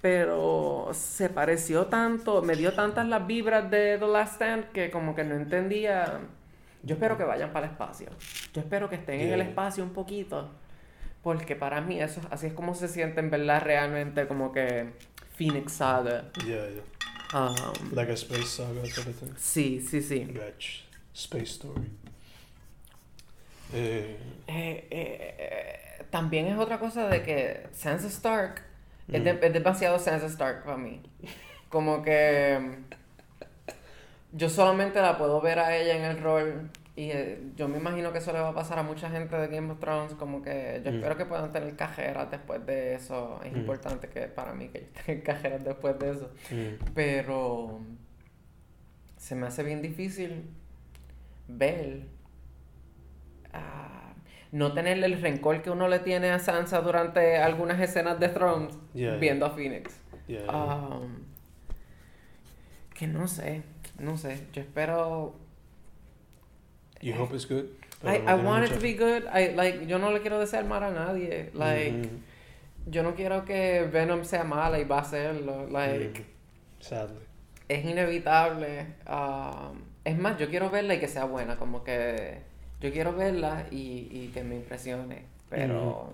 [0.00, 5.14] pero se pareció tanto, me dio tantas las vibras de The Last Stand que como
[5.14, 6.20] que no entendía.
[6.82, 8.08] Yo espero que vayan para el espacio.
[8.52, 9.48] Yo espero que estén en el Yeah.
[9.50, 10.50] espacio un poquito.
[11.22, 14.92] Porque para mí eso, así es como se siente en verdad realmente como que
[15.42, 16.24] Phoenix Saga.
[16.46, 16.82] Yeah, yeah.
[17.34, 19.34] Um, Like a space saga type of thing.
[19.38, 20.24] sí, sí, sí.
[20.32, 20.82] Gotcha.
[21.14, 21.90] Space story.
[23.72, 28.62] Eh, Eh, eh, eh, también es otra cosa de que Sansa Stark
[29.08, 29.38] es, de- Mm.
[29.44, 31.00] es demasiado Sansa Stark para mí.
[31.70, 37.40] Como que mm, yo solamente la puedo ver a ella en el rol y eh,
[37.56, 39.80] yo me imagino que eso le va a pasar a mucha gente de Game of
[39.80, 40.12] Thrones.
[40.14, 40.94] Como que yo Mm.
[40.96, 43.40] espero que puedan tener cajeras después de eso.
[43.44, 43.56] Es Mm.
[43.56, 46.30] importante que para mí que ellos tengan cajeras después de eso.
[46.50, 46.92] mm.
[46.94, 47.80] Pero
[49.16, 50.50] se me hace bien difícil
[51.48, 52.02] ver
[53.52, 54.12] ah,
[54.50, 58.76] no tenerle el rencor que uno le tiene a Sansa durante algunas escenas de Thrones
[58.94, 59.98] Yeah, viendo a Phoenix.
[60.26, 60.44] Yeah.
[60.50, 61.24] Um,
[62.94, 63.62] que no sé,
[63.98, 64.46] no sé.
[64.52, 65.34] Yo espero.
[67.02, 67.68] You hope it's good.
[68.04, 69.26] I, I want it to be good.
[69.32, 71.50] I, like, yo no le quiero desear mal a nadie.
[71.54, 72.22] Like, Mhm.
[72.90, 75.66] yo no quiero que Venom sea mala y va a serlo.
[75.68, 76.24] Like, Mhm.
[76.80, 77.20] Sadly.
[77.68, 78.86] es inevitable.
[79.08, 82.38] um, es más, yo quiero verla y que sea buena, como que
[82.80, 86.10] yo quiero verla y, y que me impresione, pero...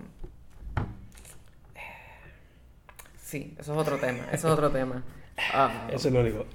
[3.17, 5.03] Sí, eso es otro tema, eso es otro tema.
[5.89, 6.45] Eso es lo único.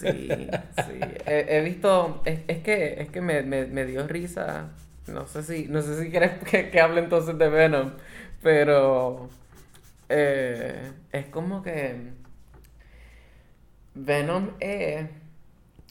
[0.00, 1.00] Sí, sí.
[1.26, 4.70] He, he visto, es, es que, es que me, me, me dio risa,
[5.06, 7.92] no sé si, no sé si quieres que, que hable entonces de Venom,
[8.42, 9.28] pero
[10.08, 11.96] eh, es como que
[13.94, 15.06] Venom es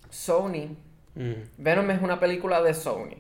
[0.10, 0.76] Sony.
[1.16, 1.34] Mm.
[1.58, 3.16] Venom es una película de Sony.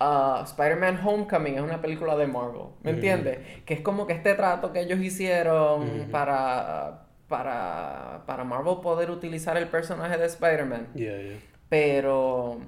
[0.00, 2.68] Ah, Spider-Man Homecoming es una película de Marvel.
[2.82, 2.94] ¿Me Mm.
[2.94, 3.38] entiendes?
[3.66, 6.10] Que es como que este trato que ellos hicieron Mm.
[6.10, 10.88] para, para, para Marvel poder utilizar el personaje de Spider-Man.
[10.94, 11.38] Yeah, yeah.
[11.68, 12.58] Pero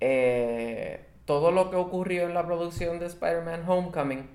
[0.00, 4.28] eh, todo lo que ocurrió en la producción de Spider-Man Homecoming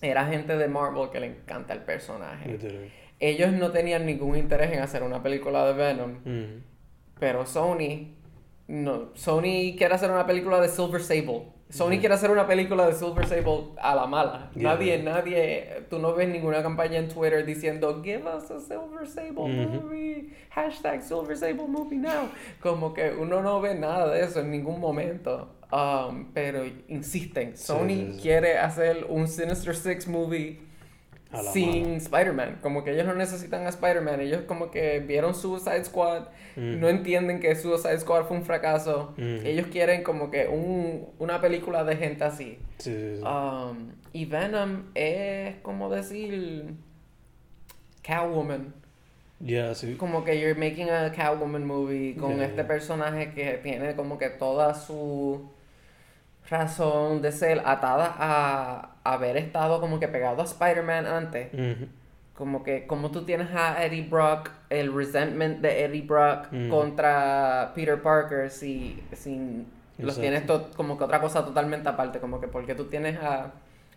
[0.00, 2.58] era gente de Marvel que le encanta el personaje.
[3.20, 6.60] Ellos no tenían ningún interés en hacer una película de Venom, Ujú.
[7.18, 8.12] pero Sony
[8.66, 11.44] no, Sony quiere hacer una película de Silver Sable.
[11.74, 14.50] Sony quiere hacer una película de Silver Sable a la mala.
[14.54, 14.74] Yeah.
[14.74, 19.66] Nadie, nadie, tú no ves ninguna campaña en Twitter diciendo give us a Silver Sable
[19.66, 22.28] movie, hashtag Silver Sable movie now.
[22.62, 25.48] Como que uno no ve nada de eso en ningún momento.
[25.72, 28.18] Um, pero insisten, Sony sí, sí.
[28.22, 30.60] quiere hacer un Sinister Six movie
[31.52, 32.58] sin Spider-Man.
[32.62, 34.20] Como que ellos no necesitan a Spider-Man.
[34.20, 36.78] Ellos como que vieron Suicide Squad, Mm.
[36.80, 39.12] no entienden que Suicide Squad fue un fracaso.
[39.16, 39.44] Mm.
[39.44, 42.58] Ellos quieren como que un, una película de gente así.
[42.78, 43.22] Sí, sí, sí.
[43.24, 46.74] Um, y Venom es como decir
[48.02, 48.72] Catwoman.
[49.40, 49.96] Ya, sí.
[49.96, 52.66] Como que you're making a Catwoman movie con Yeah, este yeah.
[52.68, 55.42] personaje que tiene como que toda su
[56.48, 61.48] razón de ser atada a haber estado como que pegado a Spider-Man antes.
[62.34, 68.00] Como que como tú tienes a Eddie Brock, el resentment de Eddie Brock contra Peter
[68.02, 69.64] Parker, si, si
[69.98, 70.42] los tienes
[70.76, 73.52] como que otra cosa totalmente aparte, como que porque tú tienes a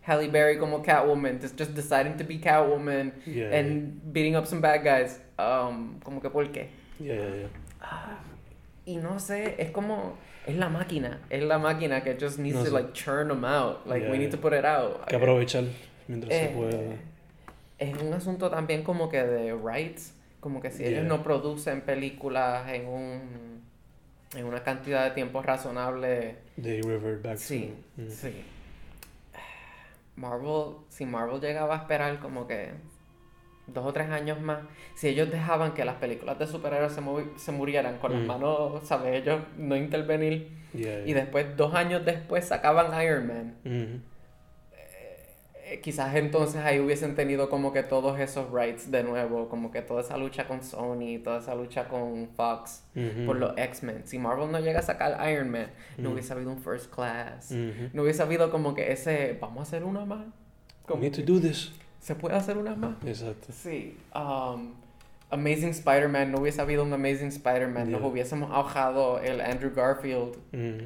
[0.06, 4.62] Halle Berry como Catwoman, just just deciding to be Catwoman Yeah, and beating up some
[4.62, 6.70] bad guys, um, como que por qué.
[7.00, 8.18] yeah, yeah, yeah.
[8.88, 12.64] Y no sé, es como es la máquina, es la máquina que just needs No
[12.64, 12.72] to sé.
[12.74, 15.06] like churn them out, like Yeah, we need to put it out.
[15.08, 15.66] Que aprovechar
[16.08, 16.80] mientras Eh, se pueda.
[17.80, 22.68] es un asunto también como que de rights, como que si ellos no producen películas
[22.70, 23.62] en un
[24.36, 28.02] en una cantidad de tiempo razonable, They revert back sí, to.
[28.04, 28.10] Mm.
[28.10, 28.44] sí.
[30.16, 32.72] Marvel, si Marvel llegaba a esperar como que
[33.68, 34.60] dos o tres años más,
[34.96, 36.94] si ellos dejaban que las películas de superhéroes
[37.38, 38.26] se, murieran con las Mm.
[38.28, 39.22] manos, ¿sabes?
[39.22, 43.56] Ellos no intervenir Yeah, y después, dos años después, sacaban Iron Man.
[43.66, 44.00] Ujú.
[45.70, 49.82] Eh, quizás entonces ahí hubiesen tenido como que todos esos rights de nuevo, como que
[49.82, 53.26] toda esa lucha con Sony, toda esa lucha con Fox Ujú.
[53.26, 54.04] por los X-Men.
[54.06, 56.14] Si Marvel no llega a sacar Iron Man, no Ujú.
[56.14, 57.90] hubiese habido un First Class, Ujú.
[57.94, 60.20] no hubiese habido como que ese, vamos a hacer una más.
[60.26, 60.32] We
[60.86, 61.72] Como need to do this.
[62.08, 62.96] ¿Se puede hacer una más?
[63.06, 63.48] Exacto.
[63.52, 63.98] Sí.
[64.16, 64.72] um,
[65.30, 68.10] Amazing Spider-Man, no hubiese habido un Amazing Spider-Man, nos Yeah.
[68.10, 70.86] hubiésemos ahogado el Andrew Garfield Ujú.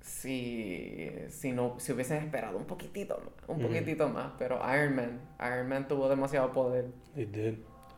[0.00, 3.66] si, si no si hubiesen esperado un poquitito más, un Ujú.
[3.74, 6.86] poquitito más, pero Iron Man, Iron Man tuvo demasiado poder.
[7.16, 7.54] They did.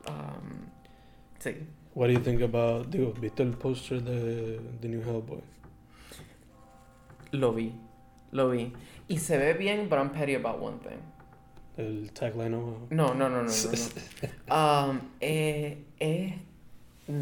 [0.08, 0.64] Um,
[1.40, 1.56] sí.
[1.94, 5.42] What do you think about, digo, ¿viste el poster de The New Hellboy?
[7.32, 7.74] Lo vi,
[8.32, 8.72] lo vi.
[9.08, 11.00] Y se ve bien, but I'm petty about one thing.
[11.76, 12.86] El tagline o...
[12.90, 13.44] No, no, no, no, no.
[13.44, 13.48] no.
[14.88, 16.38] Um, eh, eh,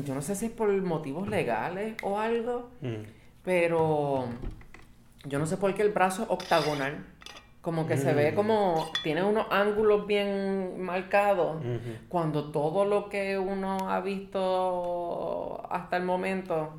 [0.04, 3.02] yo no sé si es por motivos legales o algo, Mm.
[3.44, 4.26] pero
[5.24, 7.04] yo no sé por qué el brazo es octagonal.
[7.62, 8.34] Como que se ve Mm.
[8.34, 11.62] como, tiene unos ángulos bien marcados.
[12.10, 16.74] Cuando todo lo que uno ha visto hasta el momento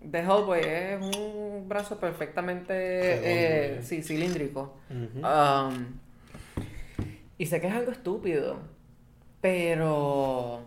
[0.00, 4.74] de Hellboy es un brazo perfectamente eh, sí, cilíndrico.
[4.90, 5.86] Um,
[7.38, 8.58] y sé que es algo estúpido,
[9.40, 10.62] pero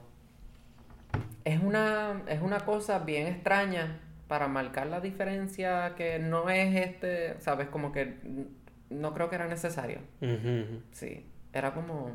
[1.46, 7.40] es una, es una cosa bien extraña para marcar la diferencia que no es este,
[7.40, 8.16] sabes, como que
[8.90, 10.00] no creo que era necesario.
[10.92, 12.12] Sí, era como...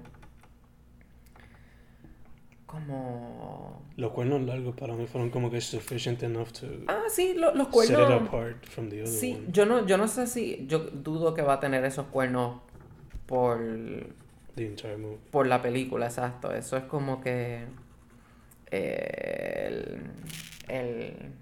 [2.67, 3.83] Como...
[3.97, 7.69] Los cuernos largos para mí fueron como que sufficient enough to Ah, sí, lo- los
[7.69, 8.29] set it cuernos...
[8.29, 9.47] apart from the other Sí, one.
[9.53, 10.65] yo no, yo no sé si...
[10.67, 12.61] Yo dudo que va a tener esos cuernos
[13.27, 13.61] por
[14.57, 15.19] The entire movie.
[15.31, 16.53] por la película, exacto.
[16.53, 17.65] Eso es como que
[18.71, 20.03] eh, el,
[20.69, 21.33] el-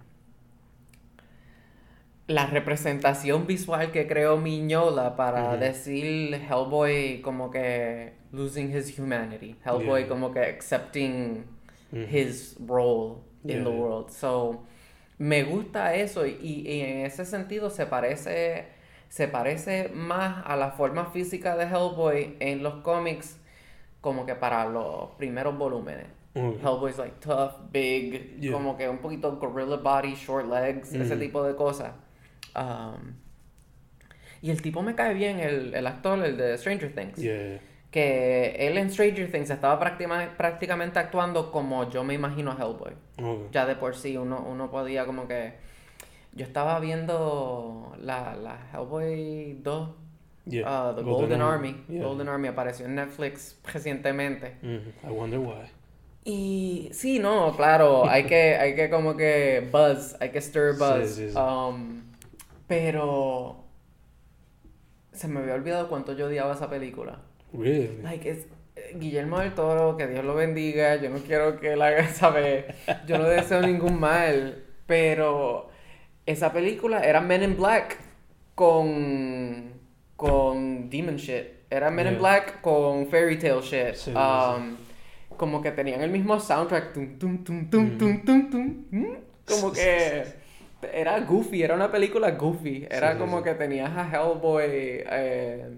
[2.26, 10.02] la representación visual que creó Miñola para decir Hellboy como que losing his humanity, Hellboy
[10.02, 10.08] Yeah.
[10.08, 11.44] como que accepting
[11.92, 14.10] his role in Yeah, the world.
[14.10, 14.62] So,
[15.18, 18.66] me gusta eso y, y en ese sentido se parece
[19.10, 23.38] se parece más a la forma física de Hellboy en los cómics
[24.00, 26.06] como que para los primeros volúmenes.
[26.34, 26.56] Ok.
[26.64, 28.52] Hellboy's like tough, big, Yeah.
[28.52, 31.90] como que un poquito gorilla body, short legs, ese tipo de cosas.
[32.56, 33.14] Um,
[34.40, 37.60] y el tipo me cae bien, el, el actor, el de Stranger Things Yeah.
[37.90, 42.92] que él en Stranger Things estaba práctima- prácticamente actuando como yo me imagino a Hellboy.
[43.50, 45.68] Ya de por sí uno, uno podía como que...
[46.32, 49.88] Yo estaba viendo la, la Hellboy 2,
[50.46, 50.90] Yeah.
[50.90, 51.84] uh, The Golden, Army.
[51.88, 52.02] Yeah.
[52.02, 54.56] Golden Army apareció en Netflix recientemente.
[54.62, 54.92] Mhm.
[55.04, 55.70] I wonder why.
[56.24, 60.78] Y sí, no, claro, hay que, hay que como que buzz, hay que stir Sí,
[60.78, 61.10] buzz.
[61.10, 61.36] sí, sí.
[61.36, 62.02] Um,
[62.66, 63.64] pero
[65.12, 67.18] se me había olvidado cuánto yo odiaba esa película.
[67.52, 67.98] Really?
[68.02, 71.82] Like, es, eh, Guillermo del Toro, que Dios lo bendiga, yo no quiero que él
[71.82, 72.64] haga, ¿sabes?
[73.06, 75.69] Yo no deseo ningún mal, pero
[76.30, 77.98] esa película era Men in Black
[78.54, 79.72] con,
[80.16, 81.44] con Demon Shit.
[81.70, 82.18] Era Men in.
[82.18, 83.94] Black con Fairy Tale Shit.
[83.94, 84.76] Sí, sí, Um,
[85.36, 86.92] Como que tenían el mismo soundtrack.
[86.92, 89.16] Tum, tum, tum, tum, tum, tum, tum, mm.
[89.46, 90.24] Como que
[90.92, 92.86] era goofy, era una película goofy.
[92.90, 95.68] Era Sí, como que tenías a Hellboy eh,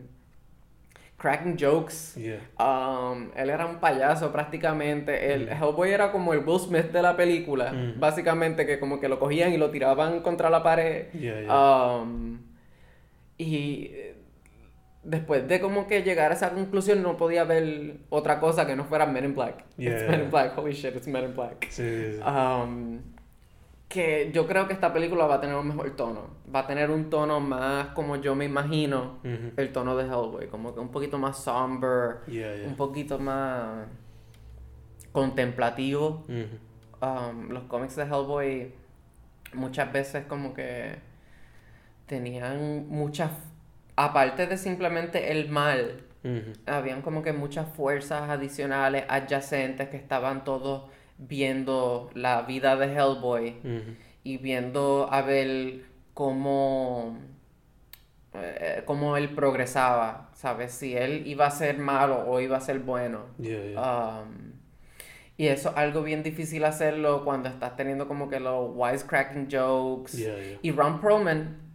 [1.22, 2.16] cracking jokes.
[2.16, 2.40] Yeah.
[2.58, 5.32] Um, él era un payaso prácticamente.
[5.32, 5.52] El Mm.
[5.52, 7.72] Hellboy era como el Will Smith de la película.
[7.72, 8.00] Mm.
[8.00, 11.12] Básicamente que como que lo cogían y lo tiraban contra la pared.
[11.12, 11.96] Yeah, yeah.
[12.02, 12.40] Um,
[13.38, 13.92] y
[15.04, 18.85] después de como que llegar a esa conclusión no podía ver otra cosa que no
[18.85, 19.64] fuera Men in Black.
[19.78, 20.08] It's.
[20.08, 20.56] Men in Black.
[20.56, 21.66] Holy shit, it's Men in Black.
[21.70, 22.20] Sí, sí, sí.
[22.22, 23.00] Um,
[23.92, 26.31] que yo creo que esta película va a tener un mejor tono.
[26.52, 30.46] Va a tener un tono más como yo me imagino el tono de Hellboy.
[30.48, 32.68] Como que un poquito más somber, Yeah, yeah.
[32.68, 33.87] un poquito más
[35.12, 36.24] contemplativo.
[37.02, 38.72] Um, los cómics de Hellboy
[39.52, 40.96] muchas veces como que
[42.07, 43.31] tenían muchas...
[43.94, 46.00] Aparte de simplemente el mal,
[46.64, 50.85] habían como que muchas fuerzas adicionales adyacentes que estaban todos
[51.18, 53.57] viendo la vida de Hellboy
[54.25, 55.83] y viendo a ver
[56.14, 57.18] cómo,
[58.35, 60.72] eh, cómo él progresaba, ¿sabes?
[60.72, 63.27] Si él iba a ser malo o iba a ser bueno.
[63.38, 64.20] Yeah, yeah.
[64.22, 64.53] Um,
[65.37, 70.12] y eso es algo bien difícil hacerlo cuando estás teniendo como que los wisecracking jokes.
[70.12, 70.59] Yeah.
[70.62, 71.71] Y Ron Perlman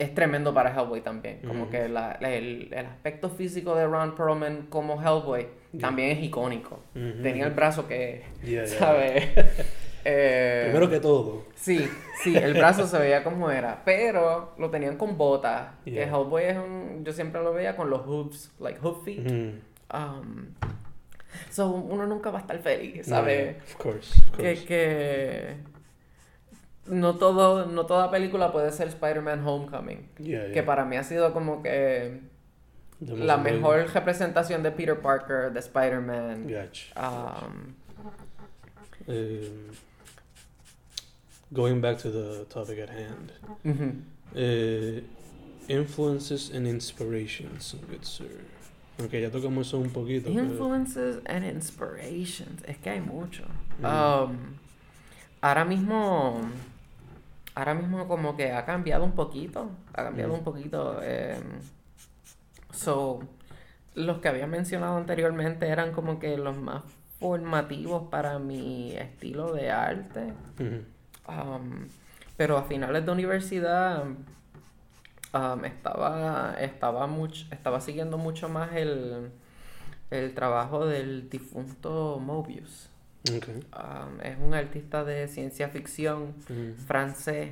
[0.00, 1.38] es tremendo para Hellboy también.
[1.46, 5.82] Como que la- el, el aspecto físico de Ron Perlman como Hellboy Yeah.
[5.82, 6.80] también es icónico.
[6.96, 7.22] Ujú.
[7.22, 8.78] Tenía el brazo que, Yeah, yeah.
[8.78, 9.28] ¿sabes?
[10.02, 11.44] Eh, Primero que todo.
[11.54, 11.86] Sí,
[12.22, 15.72] sí, el brazo se veía como era, pero lo tenían con botas.
[15.84, 16.04] Que.
[16.04, 19.26] Hellboy es un, yo siempre lo veía con los hooves, like hoof feet.
[19.26, 19.52] Ujú.
[19.92, 20.54] Um,
[21.50, 23.56] so, uno nunca va a estar feliz, ¿sabes?
[23.58, 24.64] Of course, of Que, course.
[24.64, 25.56] que
[26.86, 30.08] no todo, no toda película puede ser Spider-Man Homecoming.
[30.18, 30.52] Yeah, yeah.
[30.52, 32.20] Que para mí ha sido como que
[33.00, 36.48] la mejor representación de Peter Parker, de Spider-Man.
[36.48, 36.92] Gotcha.
[36.96, 37.74] Um,
[39.08, 39.70] Um,
[41.52, 43.32] going back to the topic at hand.
[44.36, 45.00] Uh,
[45.68, 48.28] influences and inspirations, good sir.
[49.00, 50.28] Aunque ya tocamos eso un poquito.
[50.32, 52.62] pero- Influences and inspirations.
[52.68, 53.44] Es que hay mucho.
[53.80, 53.84] Mm.
[53.86, 54.36] Um,
[55.40, 56.40] ahora mismo.
[57.54, 59.70] Ahora mismo como que ha cambiado un poquito.
[59.92, 61.02] Ha cambiado un poquito.
[61.02, 61.60] em,
[62.72, 63.20] so,
[63.94, 66.82] los que había mencionado anteriormente eran como que los más
[67.18, 70.32] formativos para mi estilo de arte.
[71.28, 71.88] Um,
[72.36, 79.30] pero a finales de universidad um, estaba, estaba, mucho, estaba siguiendo mucho más el,
[80.10, 82.89] el trabajo del difunto Mobius.
[83.22, 83.60] Okay.
[83.76, 86.74] Um, es un artista de ciencia ficción Ujú.
[86.86, 87.50] francés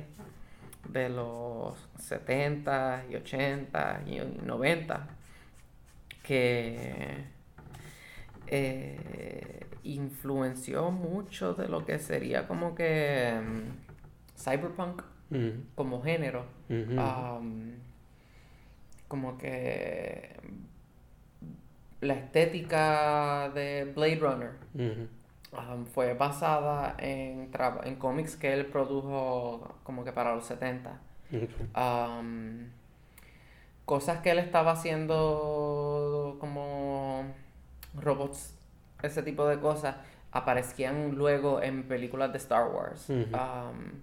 [0.91, 5.07] de los 70 y 80 y 90
[6.23, 7.23] que
[8.47, 15.53] eh, influenció mucho de lo que sería como que mm, cyberpunk Ujú.
[15.75, 16.99] como género Ujú.
[16.99, 17.71] um,
[19.07, 20.35] como que
[22.01, 25.07] la estética de Blade Runner Ujú.
[25.51, 27.51] Um, fue basada en,
[27.83, 30.99] en cómics que él produjo como que para los 70.
[31.27, 31.47] Okay.
[31.75, 32.69] Um,
[33.85, 37.23] cosas que él estaba haciendo como
[37.95, 38.53] robots,
[39.01, 39.95] ese tipo de cosas,
[40.31, 43.09] aparecían luego en películas de Star Wars.
[43.09, 44.01] Um,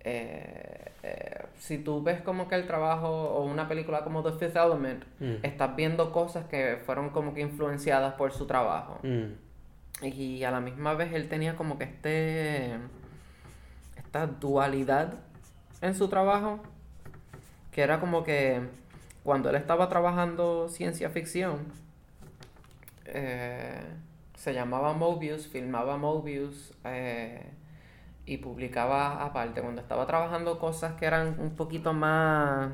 [0.00, 4.56] eh, eh, si tú ves como que el trabajo o una película como The Fifth
[4.56, 5.38] Element, Ujú.
[5.42, 8.98] estás viendo cosas que fueron como que influenciadas por su trabajo.
[9.02, 9.34] Ujú.
[10.02, 12.74] Y a la misma vez él tenía como que este
[13.96, 15.14] esta dualidad
[15.80, 16.60] en su trabajo,
[17.72, 18.60] que era como que
[19.22, 21.72] cuando él estaba trabajando ciencia ficción,
[23.06, 23.82] eh,
[24.36, 27.50] se llamaba Mobius, filmaba Mobius eh,
[28.26, 29.62] y publicaba aparte.
[29.62, 32.72] Cuando estaba trabajando cosas que eran un poquito más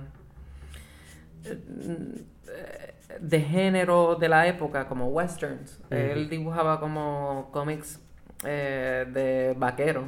[1.45, 2.80] eh,
[3.21, 5.81] de género de la época, como westerns.
[5.91, 8.01] Él dibujaba como cómics
[8.45, 10.05] eh, de vaquero.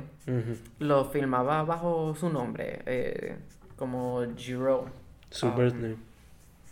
[0.78, 3.36] Lo filmaba bajo su nombre, eh,
[3.76, 4.86] como Giro.
[5.30, 5.96] Su Um, birth name.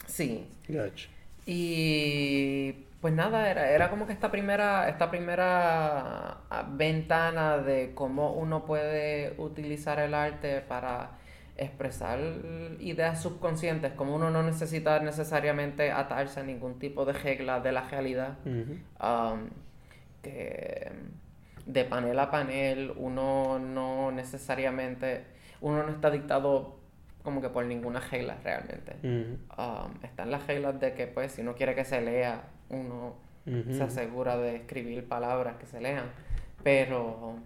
[0.06, 0.46] Sí.
[0.68, 1.08] Gotcha.
[1.46, 8.32] Y pues nada, era, era como que esta primera, esta primera ah, ventana de cómo
[8.34, 11.12] uno puede utilizar el arte para
[11.60, 12.18] expresar
[12.80, 17.82] ideas subconscientes, como uno no necesita necesariamente atarse a ningún tipo de regla de la
[17.88, 18.38] realidad.
[18.44, 19.50] Um,
[20.22, 20.90] que
[21.66, 25.24] de panel a panel uno no necesariamente,
[25.60, 26.78] uno no está dictado
[27.22, 28.96] como que por ninguna regla realmente.
[29.02, 33.82] Um, están las reglas de que pues si uno quiere que se lea, uno se
[33.82, 36.04] asegura de escribir palabras que se lean,
[36.62, 37.36] pero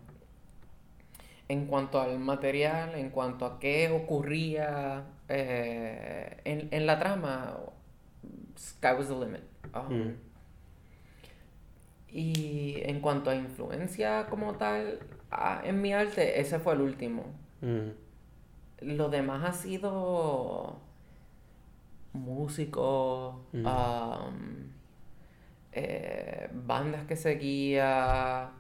[1.49, 7.59] en cuanto al material, en cuanto a qué ocurría eh, en, en, la trama,
[8.59, 9.43] sky was the limit.
[9.75, 10.15] Um,
[12.09, 15.01] y en cuanto a influencia como tal
[15.65, 17.25] en mi arte, ese fue el último.
[17.61, 17.89] Mm.
[18.83, 20.79] Lo demás ha sido
[22.13, 23.67] músicos, mm.
[25.73, 28.51] eh, bandas que seguía.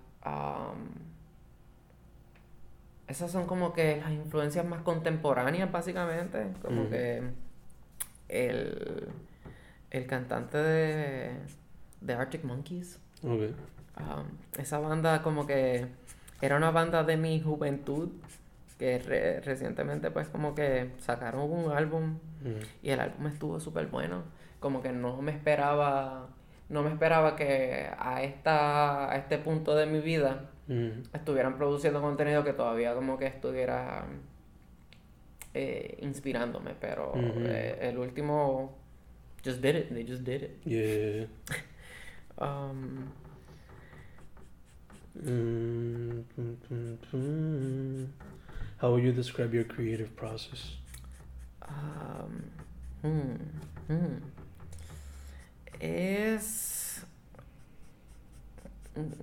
[3.06, 6.52] Esas son como que las influencias más contemporáneas, básicamente.
[6.62, 6.90] Como mm.
[6.90, 7.22] que
[8.28, 9.08] el,
[9.90, 11.30] el cantante de,
[12.00, 13.00] de Arctic Monkeys.
[14.58, 15.86] esa banda como que
[16.40, 18.10] era una banda de mi juventud
[18.78, 18.98] que
[19.44, 22.18] recientemente pues como que sacaron un álbum
[22.82, 24.24] y el álbum estuvo súper bueno.
[24.60, 26.28] Como que no me esperaba,
[26.68, 30.50] no me esperaba que a, esta, a este punto de mi vida
[31.12, 34.06] estuvieran produciendo contenido que todavía como que estuviera
[35.52, 38.76] eh, inspirándome, pero eh, el último
[39.44, 40.60] just did it, they just did it.
[40.64, 41.26] Yeah.
[42.36, 43.12] Um,
[45.16, 48.06] mm, mm, mm,
[48.78, 50.72] How would you describe your creative process?
[51.62, 52.50] Um,
[53.02, 53.36] hmm,
[53.86, 54.16] hmm.
[55.80, 56.83] Es.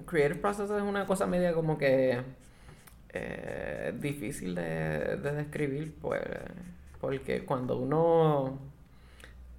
[0.05, 2.21] Creative process es una cosa media como que.
[3.13, 6.21] Eh, difícil de, de describir, pues.
[6.99, 8.59] Porque cuando uno.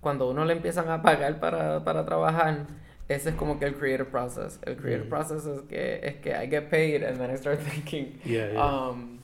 [0.00, 2.66] Cuando uno le empiezan a pagar para, para trabajar
[3.08, 4.58] ese es como que el creative process.
[4.62, 5.08] El creative mm.
[5.08, 8.18] process es que, es que I get paid and then I start thinking.
[8.24, 8.88] Yeah, yeah.
[8.88, 9.18] Um,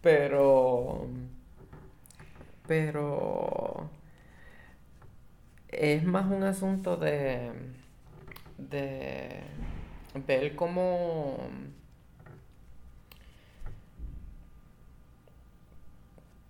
[0.00, 1.08] pero.
[2.66, 3.90] Pero.
[5.68, 7.52] Es más un asunto de.
[8.58, 9.42] de.
[10.14, 11.36] Ver cómo.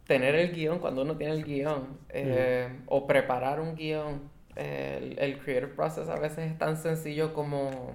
[0.07, 1.99] tener el guion cuando uno tiene el guion.
[2.11, 2.83] Eh, mm.
[2.87, 7.93] O preparar un guion el, el creative process a veces es tan sencillo como,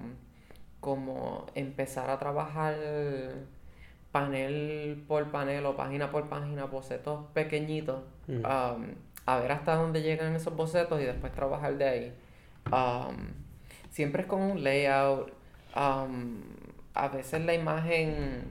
[0.80, 2.74] como empezar a trabajar
[4.12, 8.36] panel por panel o página por página, bocetos pequeñitos, mm.
[8.36, 8.86] um,
[9.26, 12.14] a ver hasta dónde llegan esos bocetos y después trabajar de ahí.
[12.72, 13.28] Um,
[13.90, 15.32] siempre es con un layout.
[15.78, 16.42] Um,
[16.94, 18.42] a veces la imagen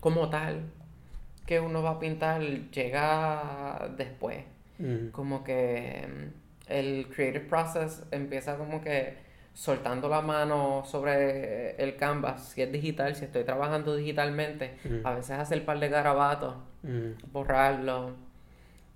[0.00, 0.62] como tal
[1.46, 4.44] que uno va a pintar llega después.
[4.78, 5.08] Mm.
[5.08, 6.04] Como que
[6.66, 9.14] el creative process empieza como que
[9.54, 15.38] soltando la mano sobre el canvas, si es digital, si estoy trabajando digitalmente, a veces
[15.38, 16.56] hacer par de garabatos,
[17.32, 18.10] borrarlo,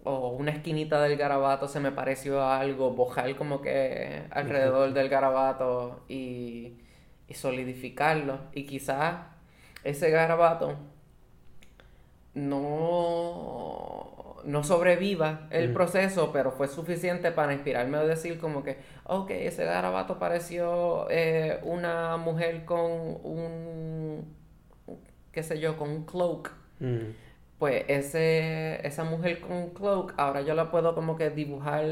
[0.05, 5.09] o una esquinita del garabato se me pareció a algo, bojar como que alrededor del
[5.09, 6.75] garabato y,
[7.31, 9.23] y solidificarlo, y quizás
[9.85, 10.77] ese garabato
[12.35, 14.11] no
[14.45, 19.65] no sobreviva el proceso, pero fue suficiente para inspirarme a decir como que, ok, ese
[19.65, 24.35] garabato pareció eh, una mujer con un,
[25.33, 26.53] qué sé yo, con un cloak.
[26.81, 27.13] Mm.
[27.59, 31.85] Pues ese, esa mujer con un cloak, ahora yo la puedo como que dibujar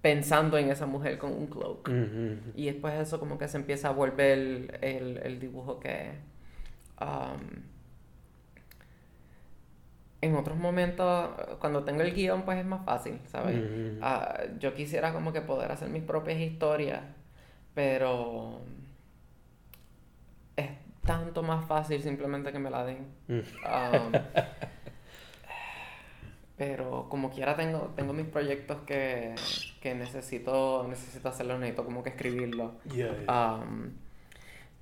[0.00, 1.88] pensando en esa mujer con un cloak.
[1.88, 2.38] Mm-hmm.
[2.54, 6.12] Y después eso como que se empieza a volver el, el dibujo que...
[7.00, 7.70] Um,
[10.22, 11.30] en otros momentos,
[11.60, 13.58] cuando tengo el guion, pues es más fácil, ¿sabes?
[14.02, 17.00] Ah, yo quisiera como que poder hacer mis propias historias,
[17.74, 18.60] pero
[20.56, 20.68] es
[21.06, 23.06] tanto más fácil simplemente que me la den.
[23.28, 23.32] Mm.
[23.32, 24.12] Um,
[26.60, 29.34] pero como quiera tengo, tengo mis proyectos que,
[29.80, 32.72] que necesito, necesito hacerlo, necesito como que escribirlo.
[33.26, 33.92] Um,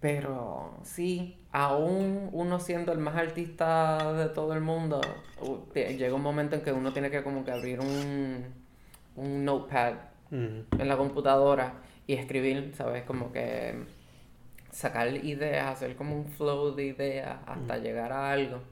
[0.01, 5.01] pero sí, aún uno siendo el más artista de todo el mundo,
[5.73, 8.45] llega un momento en que uno tiene que como que abrir un,
[9.15, 9.93] un notepad
[10.33, 11.75] en la computadora
[12.09, 13.05] y escribir, ¿sabes?
[13.05, 13.85] Como que
[14.73, 18.63] sacar ideas, hacer como un flow de ideas hasta llegar a algo.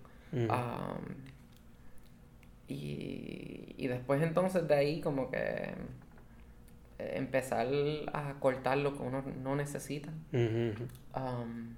[2.68, 5.74] Y, y después entonces de ahí como que
[6.98, 7.68] empezar
[8.12, 10.10] a cortar lo que uno no necesita.
[10.32, 11.76] Um,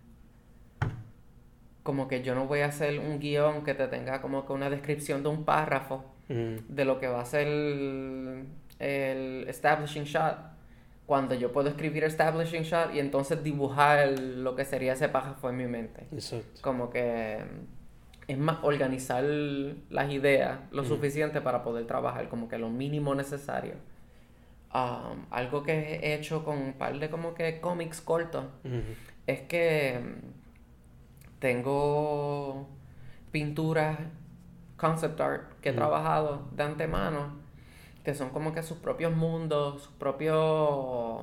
[1.82, 4.68] como que yo no voy a hacer un guion que te tenga como que una
[4.68, 8.44] descripción de un párrafo de lo que va a ser el,
[8.78, 10.36] el establishing shot
[11.06, 15.56] cuando yo puedo escribir establishing shot y entonces dibujar lo que sería ese párrafo en
[15.56, 16.06] mi mente.
[16.12, 16.60] Exacto.
[16.60, 17.38] Como que
[18.28, 20.86] es más organizar las ideas lo Mm.
[20.86, 23.74] suficiente para poder trabajar, como que lo mínimo necesario.
[24.74, 28.44] Um, algo que he hecho con un par de como que cómics cortos
[29.26, 32.68] es que mm, tengo
[33.32, 33.98] pinturas
[34.76, 35.76] concept art que he Mm.
[35.76, 37.38] trabajado de antemano
[38.04, 41.22] que son como que sus propios mundos, sus propios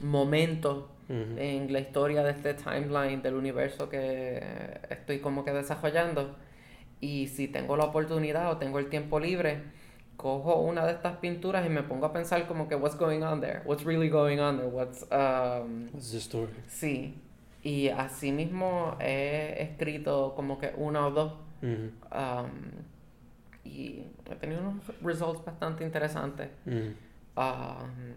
[0.00, 1.36] momentos Ujú.
[1.38, 4.42] en la historia de este timeline del universo que
[4.88, 6.34] estoy como que desarrollando.
[7.00, 9.62] Y si tengo la oportunidad o tengo el tiempo libre,
[10.16, 13.40] cojo una de estas pinturas y me pongo a pensar como que what's going on
[13.40, 16.52] there, what's really going on there, what's um, What's the story?
[16.68, 17.14] sí.
[17.64, 21.32] Y así mismo he escrito como que una o dos
[21.62, 21.90] Ujú.
[22.12, 22.50] um,
[23.64, 26.48] y he tenido unos results bastante interesantes.
[26.66, 26.94] Ujú.
[27.36, 28.14] Um,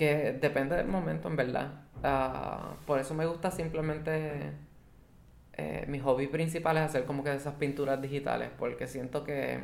[0.00, 1.68] que depende del momento, en verdad.
[2.02, 4.10] Ah, por eso me gusta simplemente.
[5.54, 9.60] eh, mi hobby principal es hacer como que esas pinturas digitales, porque siento que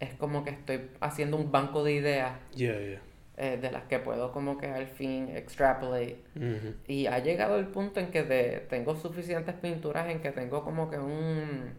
[0.00, 3.00] es como que estoy haciendo un banco de ideas Yeah, yeah.
[3.36, 6.18] eh, de las que puedo como que al fin extrapolate.
[6.36, 6.74] Ujú.
[6.88, 10.90] Y ha llegado el punto en que de, tengo suficientes pinturas en que tengo como
[10.90, 11.74] que un,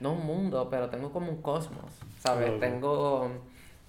[0.00, 2.50] no un mundo, pero tengo como un cosmos, ¿sabes?
[2.50, 2.60] Ok.
[2.60, 3.30] Tengo,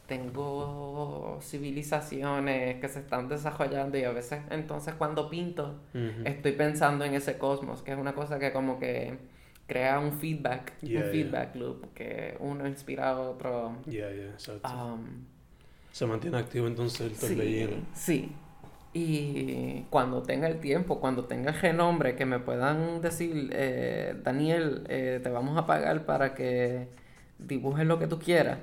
[0.08, 5.76] tengo civilizaciones que se están desarrollando y a veces entonces cuando pinto
[6.24, 9.18] estoy pensando en ese cosmos, que es una cosa que como que
[9.68, 11.12] crea un feedback, Yeah, un yeah.
[11.12, 13.76] feedback loop, que uno inspira a otro.
[13.88, 14.10] Yeah,
[14.64, 15.26] um,
[15.92, 17.78] Se mantiene activo entonces el Sí, torbellino.
[17.94, 18.32] sí.
[18.94, 24.86] Y cuando tenga el tiempo, cuando tenga el renombre, que me puedan decir, eh, Daniel,
[24.88, 26.88] eh, te vamos a pagar para que
[27.38, 28.60] dibujes lo que tú quieras.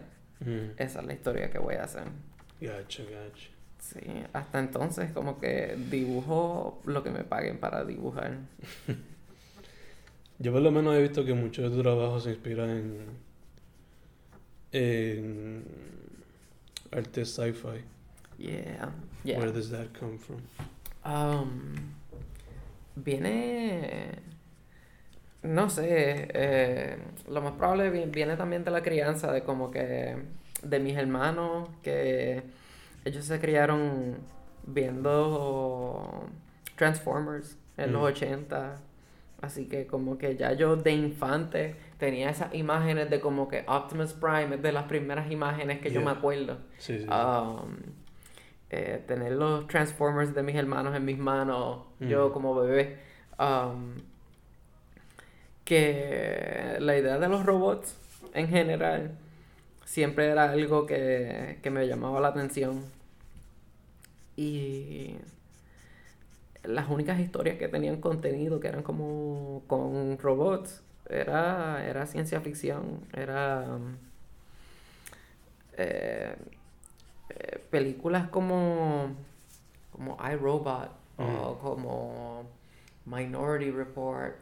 [0.76, 2.04] Esa es la historia que voy a hacer.
[2.60, 3.48] Gotcha, gotcha.
[3.78, 4.00] Sí,
[4.32, 8.38] hasta entonces como que dibujo lo que me paguen para dibujar.
[10.38, 13.06] Yo por lo menos he visto que mucho de tu trabajo se inspira en,
[14.72, 15.64] en
[16.90, 17.84] arte sci-fi.
[18.38, 18.92] Yeah,
[19.24, 19.38] yeah.
[19.38, 20.40] Where does that come from?
[21.04, 21.74] Um,
[22.96, 24.20] viene,
[25.42, 30.16] no sé, eh, lo más probable vi- viene también de la crianza, de como que
[30.62, 32.42] de mis hermanos, que
[33.04, 34.18] ellos se criaron
[34.64, 36.28] viendo
[36.76, 38.04] Transformers en los Mm.
[38.04, 38.76] 80,
[39.40, 44.12] así que como que ya yo de infante tenía esas imágenes de como que Optimus
[44.12, 46.58] Prime es de las primeras imágenes que yo me acuerdo.
[46.78, 47.06] Sí, sí.
[47.08, 47.76] Um,
[48.70, 52.32] eh, tener los Transformers de mis hermanos en mis manos, yo Mm.
[52.32, 52.98] como bebé.
[53.38, 53.94] um,
[55.64, 57.96] que la idea de los robots
[58.34, 59.12] en general
[59.84, 62.84] siempre era algo que, que me llamaba la atención.
[64.36, 65.16] Y
[66.64, 73.00] las únicas historias que tenían contenido, que eran como con robots, era, era ciencia ficción,
[73.12, 73.78] era...
[75.76, 76.34] eh,
[77.30, 79.14] eh, películas como
[79.92, 82.44] como iRobot o como
[83.06, 84.34] Minority Report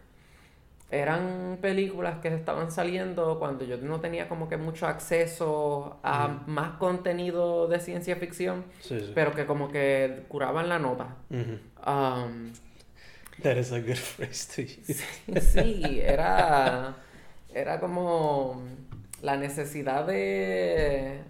[0.91, 6.79] eran películas que estaban saliendo cuando yo no tenía como que mucho acceso a más
[6.79, 9.13] contenido de ciencia ficción sí, sí.
[9.15, 11.17] pero que como que curaban la nota.
[11.31, 12.53] Um,
[13.43, 15.03] That is a good phrase to use.
[15.41, 16.97] Sí, era,
[17.55, 18.63] era como
[19.23, 21.23] la necesidad de,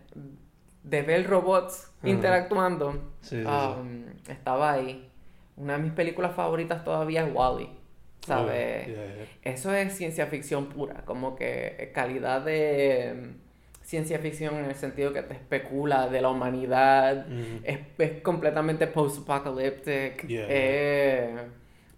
[0.82, 2.92] de ver robots interactuando.
[3.20, 3.46] Sí, sí, sí.
[3.46, 5.08] um, estaba ahí.
[5.56, 7.79] Una de mis películas favoritas todavía es Wally.
[8.26, 8.86] ¿Sabes?
[8.86, 9.26] Oh, yeah, yeah.
[9.42, 15.12] Eso es ciencia ficción pura, como que calidad de mm, ciencia ficción en el sentido
[15.12, 17.60] que te especula de la humanidad, Ujú.
[17.64, 20.26] es, es completamente post-apocalyptic.
[20.26, 20.46] Yeah.
[20.48, 21.36] eh,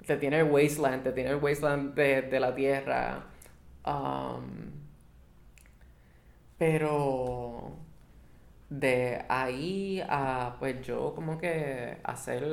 [0.06, 3.24] te tiene el wasteland, te tiene el wasteland de, de la tierra.
[3.86, 4.72] um,
[6.58, 7.76] pero
[8.68, 12.44] de ahí a pues yo como que hacer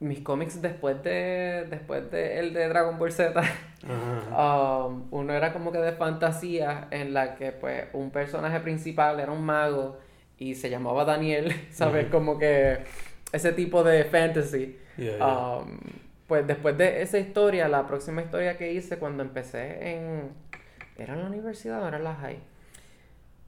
[0.00, 3.42] mis cómics después de después de el de Dragon Ball Z.
[3.82, 9.32] Um, uno era como que de fantasía en la que pues un personaje principal era
[9.32, 9.98] un mago
[10.36, 12.06] y se llamaba Daniel, ¿sabes?
[12.06, 12.84] Como que
[13.32, 14.78] ese tipo de fantasy.
[14.96, 15.56] Yeah, yeah.
[15.56, 15.78] Um,
[16.26, 20.30] pues después de esa historia, la próxima historia que hice cuando empecé en...
[20.96, 22.38] ¿Era en la universidad o era en la high?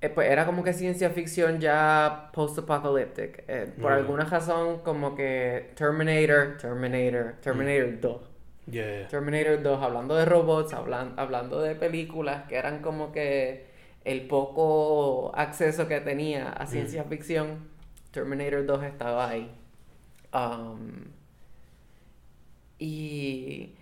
[0.03, 3.45] Eh, pues era como que ciencia ficción ya post-apocalyptic.
[3.49, 8.21] Eh, por alguna razón, como que Terminator, Terminator, Terminator 2.
[8.67, 9.09] Yeah, yeah.
[9.09, 13.67] Terminator 2, hablando de robots, hablan- hablando de películas que eran como que
[14.05, 17.69] el poco acceso que tenía a ciencia ficción,
[18.13, 19.51] Terminator 2 estaba ahí.
[20.35, 21.07] Um,
[22.79, 23.75] y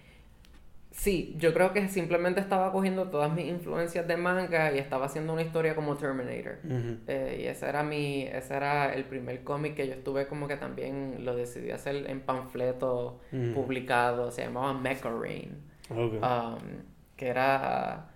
[1.02, 5.32] sí, yo creo que simplemente estaba cogiendo todas mis influencias de manga y estaba haciendo
[5.32, 6.58] una historia como Terminator.
[7.06, 10.56] Eh, y ese era mi, ese era el primer cómic que yo estuve como que
[10.58, 13.54] también lo decidí hacer en panfleto Mm.
[13.54, 15.56] publicado, se llamaba Mecha Rain,
[15.90, 16.58] um,
[17.16, 18.06] que era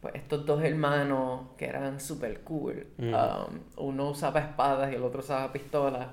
[0.00, 2.86] pues estos dos hermanos que eran super cool.
[2.98, 6.06] Um, uno usaba espadas y el otro usaba pistolas.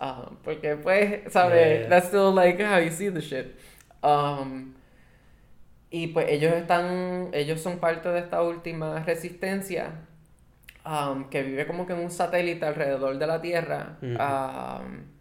[0.00, 1.58] Um, porque pues, ¿sabes?
[1.58, 1.88] Yeah, yeah.
[1.90, 3.54] That's still like how you see the shit.
[4.02, 4.74] Um,
[5.90, 9.92] y pues ellos están, ellos son parte de esta última resistencia
[10.86, 13.98] um, que vive como que en un satélite alrededor de la Tierra.
[14.00, 14.12] Ujú.
[14.12, 15.20] um,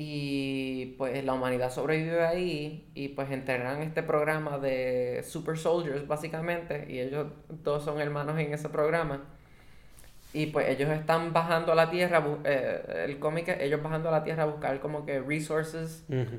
[0.00, 6.86] y pues la humanidad sobrevive ahí y pues entrenan este programa de Super Soldiers básicamente
[6.88, 9.24] y ellos dos son hermanos en ese programa.
[10.32, 14.22] Y pues ellos están bajando a la Tierra, eh, el cómic ellos bajando a la
[14.22, 16.38] Tierra a buscar como que resources Ujú.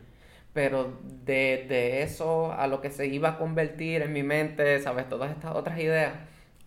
[0.60, 0.92] Pero
[1.24, 5.08] de, de eso a lo que se iba a convertir en mi mente, ¿sabes?
[5.08, 6.16] Todas estas otras ideas,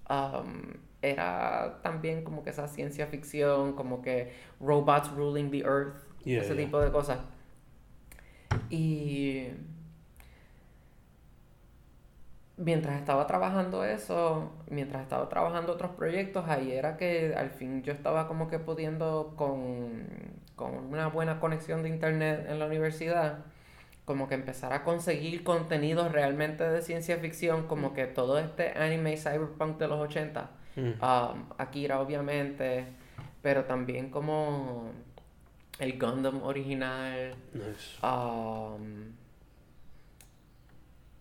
[0.08, 0.62] um,
[1.02, 6.54] era también como que esa ciencia ficción, como que robots ruling the earth, Yeah, ese
[6.54, 6.64] yeah.
[6.64, 7.18] tipo de cosas.
[8.70, 9.48] Y
[12.56, 17.92] mientras estaba trabajando eso, mientras estaba trabajando otros proyectos, ahí era que al fin yo
[17.92, 20.06] estaba como que pudiendo con,
[20.56, 23.44] con una buena conexión de internet en la universidad,
[24.04, 29.16] como que empezar a conseguir contenidos realmente de ciencia ficción, como que todo este anime
[29.16, 30.86] cyberpunk de los 80, Ujú.
[30.88, 32.84] um, Akira obviamente,
[33.42, 34.90] pero también como
[35.78, 37.98] el Gundam original, Nice.
[38.06, 39.12] Um,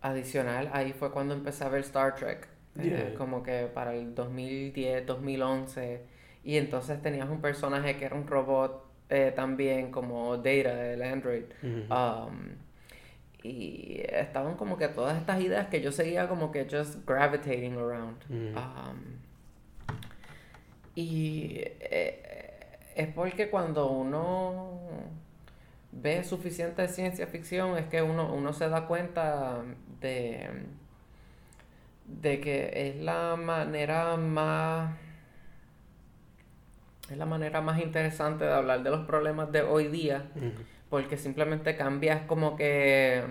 [0.00, 2.48] adicional, ahí fue cuando empecé a ver Star Trek.
[2.78, 6.02] eh, como que para el 2010, 2011.
[6.44, 11.44] Y entonces tenías un personaje que era un robot eh, también, como Data, el Android.
[11.62, 11.94] Ujú.
[11.94, 12.48] Um,
[13.42, 18.16] y estaban como que todas estas ideas que yo seguía como que just gravitating around.
[18.28, 18.56] Mm.
[18.56, 18.98] Um,
[20.94, 24.78] y eh, es porque cuando uno
[25.90, 29.62] ve suficiente ciencia ficción es que uno, uno se da cuenta
[30.00, 30.48] de,
[32.06, 34.94] de que es la manera más
[37.10, 40.24] es la manera más interesante de hablar de los problemas de hoy día.
[40.92, 43.22] Porque simplemente cambias como que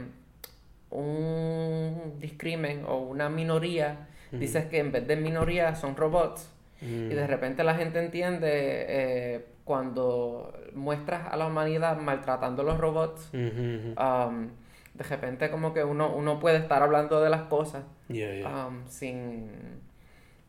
[0.89, 6.49] un discrimen o una minoría, dices que en vez de minoría son robots
[6.81, 7.27] y de Mm.
[7.27, 14.49] repente la gente entiende eh, cuando muestras a la humanidad maltratando a los robots, um,
[14.95, 18.67] de repente como que uno, uno puede estar hablando de las cosas Yeah, yeah.
[18.67, 19.51] um, sin,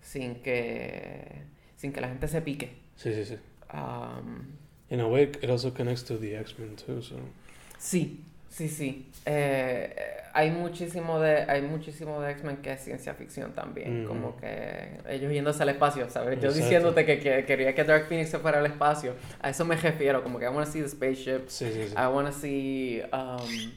[0.00, 1.42] sin, que,
[1.76, 2.72] sin que la gente se pique.
[2.96, 3.38] Sí, sí, sí.
[3.72, 4.46] Um,
[4.92, 7.16] In a way, it also connects to the X-Men too, so.
[7.78, 8.20] Sí,
[8.50, 9.06] sí, sí.
[9.24, 9.96] Eh,
[10.34, 14.08] hay muchísimo de, hay muchísimo de X-Men que es ciencia ficción también, Ujú.
[14.08, 16.38] como que ellos yéndose al espacio, ¿sabes?
[16.40, 16.62] Yo Exacto.
[16.64, 20.22] diciéndote que, que quería que Dark Phoenix se fuera al espacio, a eso me refiero,
[20.22, 21.94] como que I want to see the spaceships, Sí, sí, sí.
[21.96, 23.72] I want to see um,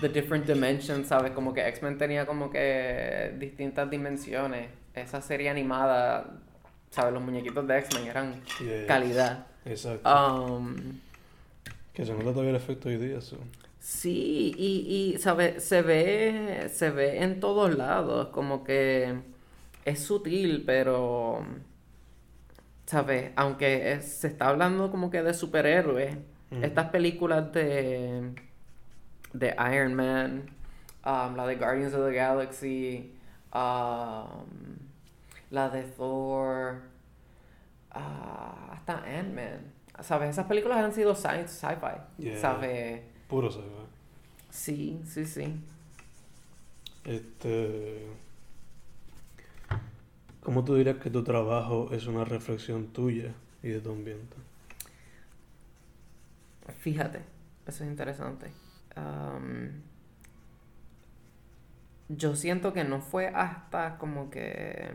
[0.00, 1.32] the different dimensions, ¿sabes?
[1.32, 4.68] Como que X-Men tenía como que distintas dimensiones.
[4.94, 6.38] Esa serie animada,
[6.90, 7.12] ¿sabes?
[7.12, 8.86] Los muñequitos de X-Men eran yeah.
[8.86, 9.46] calidad.
[9.70, 10.08] Exacto.
[10.08, 10.76] Um,
[11.94, 13.36] Que se nota todavía el efecto hoy día, so.
[13.80, 19.14] Sí, y, y sabe, se ve, se ve en todos lados, como que
[19.84, 21.42] es sutil, pero,
[22.86, 23.30] ¿sabes?
[23.36, 26.16] Aunque es- se está hablando como que de superhéroes,
[26.62, 28.32] estas películas de,
[29.32, 30.50] de Iron Man,
[31.06, 33.12] um, la de Guardians of the Galaxy,
[33.54, 34.76] um,
[35.50, 36.82] la de Thor,
[37.92, 40.30] ah, hasta Ant-Man, ¿sabes?
[40.30, 42.40] Esas películas han sido science, sci-fi, Yeah.
[42.40, 43.02] ¿sabes?
[43.28, 43.64] Puro ve.
[44.50, 45.60] Sí, sí, sí.
[47.04, 48.06] Este.
[50.42, 54.36] ¿Cómo tú dirías que tu trabajo es una reflexión tuya y de tu ambiente?
[56.78, 57.20] Fíjate,
[57.66, 58.50] eso es interesante.
[62.08, 64.90] Yo siento que no fue hasta como que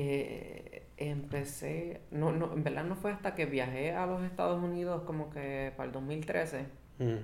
[0.00, 5.02] que empecé, no, no, en verdad no fue hasta que viajé a los Estados Unidos
[5.06, 6.66] como que para el 2013
[6.98, 7.16] Mm.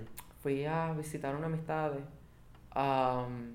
[0.43, 1.93] fui a visitar una amistad
[2.73, 3.55] am,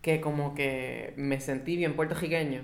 [0.00, 2.62] que como que me sentí bien puertorriqueño.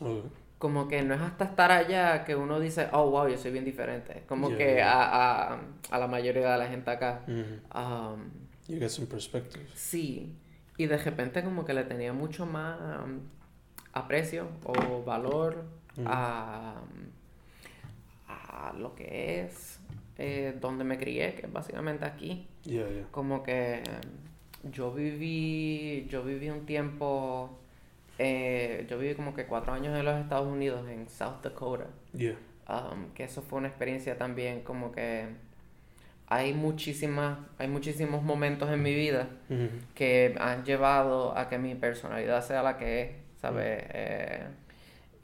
[0.00, 0.24] Ok.
[0.58, 3.64] Como que no es hasta estar allá que uno dice, oh, wow, yo soy bien
[3.64, 4.22] diferente.
[4.28, 4.92] Como Yeah, que yeah.
[4.92, 7.22] A, a, a la mayoría de la gente acá.
[7.26, 7.60] Mhm.
[7.76, 8.30] um,
[8.68, 9.66] You get some perspective.
[9.74, 10.36] sí.
[10.78, 13.18] Y de repente como que le tenía mucho más um,
[13.92, 15.64] aprecio o valor
[15.94, 16.06] Mm.
[16.06, 16.74] a,
[18.28, 19.78] a lo que es
[20.18, 22.46] eh, donde me crié, que es básicamente aquí.
[22.64, 23.06] Yeah, yeah.
[23.10, 23.82] Como que
[24.72, 27.58] yo viví, yo viví un tiempo,
[28.18, 31.86] eh, yo viví como que cuatro años en los Estados Unidos, en South Dakota.
[32.14, 32.36] Yeah.
[32.68, 35.26] Um, que eso fue una experiencia también como que
[36.28, 39.28] hay muchísimas, hay muchísimos momentos en mi vida
[39.94, 43.10] que han llevado a que mi personalidad sea la que es,
[43.42, 43.84] ¿sabes?
[43.92, 44.46] Eh,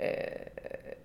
[0.00, 0.98] eh,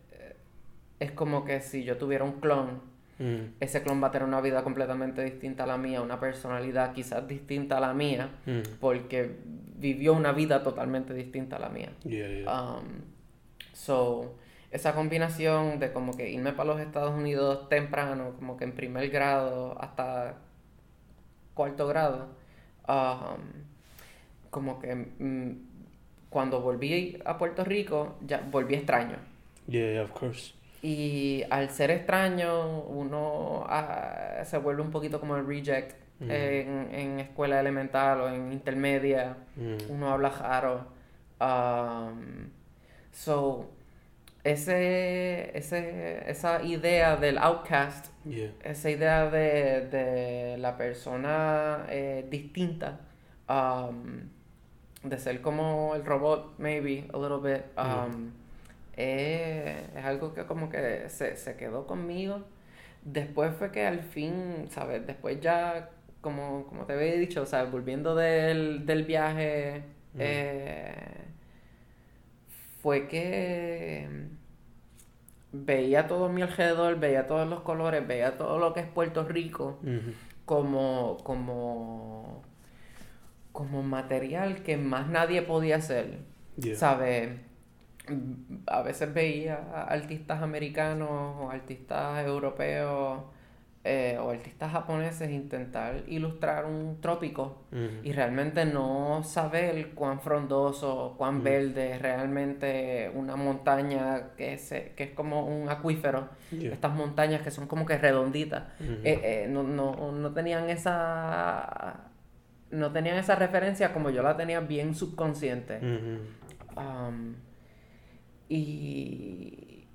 [0.99, 2.81] es como que si yo tuviera un clon,
[3.19, 3.53] Mhm.
[3.59, 7.27] ese clon va a tener una vida completamente distinta a la mía, una personalidad quizás
[7.27, 8.63] distinta a la mía, Mhm.
[8.79, 9.37] porque
[9.77, 11.89] vivió una vida totalmente distinta a la mía.
[12.03, 12.51] Yeah, yeah.
[12.77, 12.85] Um,
[13.73, 14.35] so,
[14.71, 19.09] esa combinación de como que irme para los Estados Unidos temprano, como que en primer
[19.11, 20.37] grado hasta
[21.53, 22.29] cuarto grado,
[22.87, 23.41] um,
[24.49, 25.72] como que mm,
[26.33, 29.17] cuando volví a Puerto Rico, ya volví extraño.
[29.67, 30.53] Yeah, of course.
[30.81, 36.31] Y al ser extraño, uno ah, se vuelve un poquito como el reject Mm.
[36.31, 39.35] en, en escuela elemental o en intermedia.
[39.55, 39.77] Mhm.
[39.89, 40.85] Uno habla raro.
[41.41, 42.49] Um,
[43.11, 43.71] so,
[44.43, 48.51] ese, ese, esa idea del outcast, Yeah.
[48.63, 52.99] esa idea de, de la persona eh, distinta,
[53.49, 54.29] um,
[55.03, 58.31] de ser como el robot, maybe, a little bit, um,
[58.95, 62.41] eh, es algo que como que se, se quedó conmigo.
[63.03, 65.05] Después fue que al fin, ¿sabes?
[65.05, 65.89] Después ya,
[66.21, 67.71] como, como te había dicho, ¿sabes?
[67.71, 69.83] Volviendo del, del viaje,
[70.13, 70.19] Mm.
[70.19, 70.93] eh,
[72.81, 74.07] fue que
[75.51, 79.23] veía todo a mi alrededor, veía todos los colores, veía todo lo que es Puerto
[79.23, 79.79] Rico
[80.45, 82.43] como, como,
[83.53, 86.19] como material que más nadie podía hacer.
[86.57, 86.75] Yeah.
[86.75, 87.29] ¿Sabes?
[88.67, 89.55] A veces veía
[89.87, 93.21] artistas americanos o artistas europeos
[93.85, 97.63] eh, o artistas japoneses intentar ilustrar un trópico
[98.03, 101.43] y realmente no saber cuán frondoso, cuán Mm.
[101.43, 106.29] verde es realmente una montaña que, se, que es como un acuífero.
[106.51, 106.73] Yeah.
[106.73, 108.63] Estas montañas que son como que redonditas.
[108.81, 112.09] Eh, eh, no, no, no tenían esa
[112.73, 115.79] no tenían esa referencia como yo la tenía bien subconsciente.
[116.75, 117.35] Um,
[118.49, 119.87] y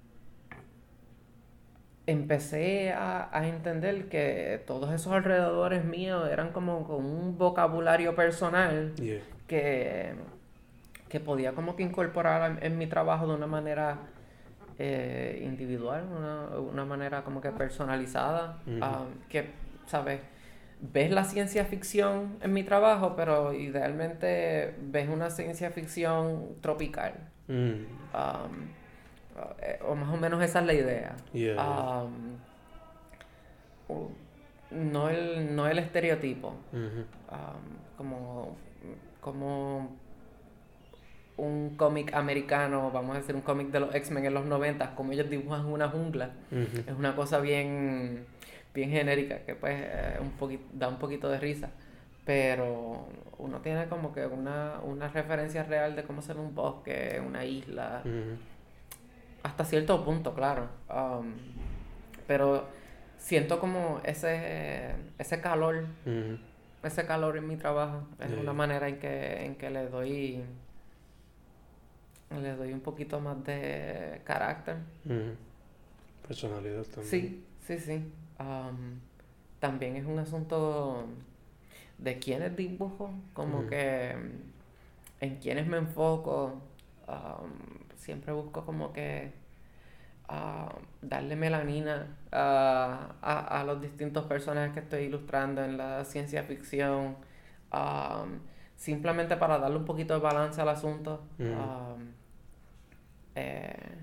[2.06, 8.94] empecé a, a entender que todos esos alrededores míos eran como con un vocabulario personal
[8.96, 9.20] Yeah.
[9.46, 10.14] que,
[11.08, 13.98] que podía como que incorporar en, en mi trabajo de una manera
[14.78, 19.50] eh, individual, una, una manera como que personalizada, ah, que,
[19.86, 20.20] ¿sabes?
[20.80, 27.14] Ves la ciencia ficción en mi trabajo, pero idealmente ves una ciencia ficción tropical.
[27.48, 27.52] Mm.
[27.52, 28.68] Um,
[29.60, 31.16] eh, o más o menos esa es la idea.
[31.32, 32.02] Yeah.
[32.02, 32.36] Um,
[34.70, 37.04] no, el, no el estereotipo Mhm.
[37.30, 38.56] um, como,
[39.20, 39.96] como
[41.36, 45.12] un cómic americano, vamos a decir un cómic de los X-Men en los 90, como
[45.12, 46.84] ellos dibujan una jungla, Mhm.
[46.86, 48.26] es una cosa bien,
[48.74, 51.70] bien genérica que pues eh, un poquito, da un poquito de risa,
[52.24, 53.08] pero
[53.38, 58.02] uno tiene como que una, una referencia real de cómo ser un bosque, una isla,
[59.42, 60.68] hasta cierto punto, claro.
[60.88, 61.34] Um,
[62.26, 62.66] pero
[63.16, 65.86] siento como ese, ese calor
[66.82, 70.44] ese calor en mi trabajo es una manera en que, en que le doy
[72.30, 74.76] le doy un poquito más de carácter.
[76.26, 77.06] Personalidad también.
[77.06, 78.12] Sí, sí, sí.
[78.38, 79.00] Um,
[79.60, 81.06] también es un asunto
[81.98, 83.66] de quiénes dibujo, como Mm.
[83.68, 84.16] que
[85.20, 86.60] en quiénes me enfoco.
[87.08, 87.50] Um,
[87.96, 89.32] siempre busco como que
[91.02, 97.16] darle melanina a, a, a los distintos personajes que estoy ilustrando en la ciencia ficción.
[97.72, 98.40] um,
[98.76, 101.22] simplemente para darle un poquito de balance al asunto.
[101.38, 101.44] Mm.
[101.52, 102.12] Um,
[103.34, 103.98] eh,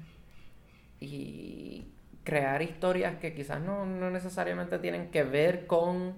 [0.99, 1.87] y
[2.25, 6.15] crear historias que quizás no, no necesariamente tienen que ver con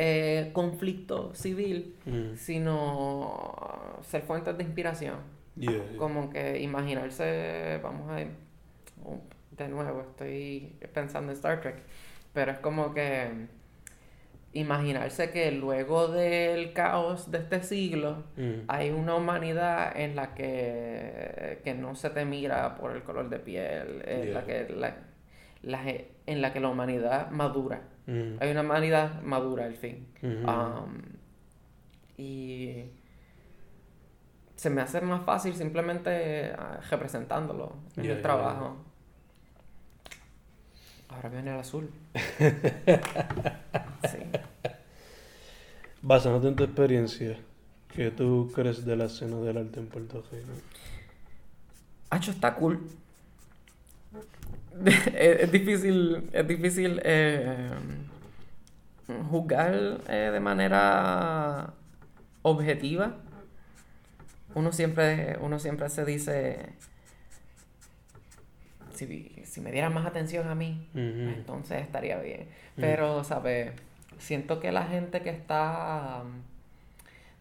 [0.00, 2.36] eh, conflicto civil, Mhm.
[2.36, 5.16] sino ser fuentes de inspiración.
[5.56, 5.96] Yeah, yeah.
[5.96, 8.28] Como que imaginarse, vamos a ir,
[9.04, 9.18] oh,
[9.56, 11.82] de nuevo, estoy pensando en Star Trek,
[12.32, 13.48] pero es como que
[14.52, 18.52] imaginarse que luego del caos de este siglo Mm.
[18.68, 23.38] hay una humanidad en la que, que no se te mira por el color de
[23.40, 24.66] piel, en, la Yeah.
[24.66, 24.96] que, la,
[25.62, 25.82] la
[26.26, 27.82] en la que la humanidad madura.
[28.06, 28.36] Mm.
[28.40, 30.06] Hay una humanidad madura al fin.
[30.22, 30.50] Ujú.
[30.50, 31.02] Um,
[32.16, 32.90] y
[34.56, 38.76] se me hace más fácil simplemente ah, representándolo en el trabajo.
[41.08, 41.90] Ahora viene el azul.
[44.10, 44.18] sí.
[46.02, 47.38] Basándote en tu experiencia,
[47.94, 50.52] ¿qué tú crees de la escena del arte en Puerto Rico?
[52.10, 52.86] Hacho está cool.
[55.14, 57.70] es, difícil, es difícil eh,
[59.30, 61.72] juzgar eh, de manera
[62.42, 63.16] objetiva.
[64.54, 66.70] Uno siempre, uno siempre se dice,
[68.94, 72.48] si, si me dieran más atención a mí, entonces estaría bien.
[72.76, 72.80] Mm.
[72.80, 73.72] Pero, ¿sabes?
[74.18, 76.42] Siento que la gente que está um,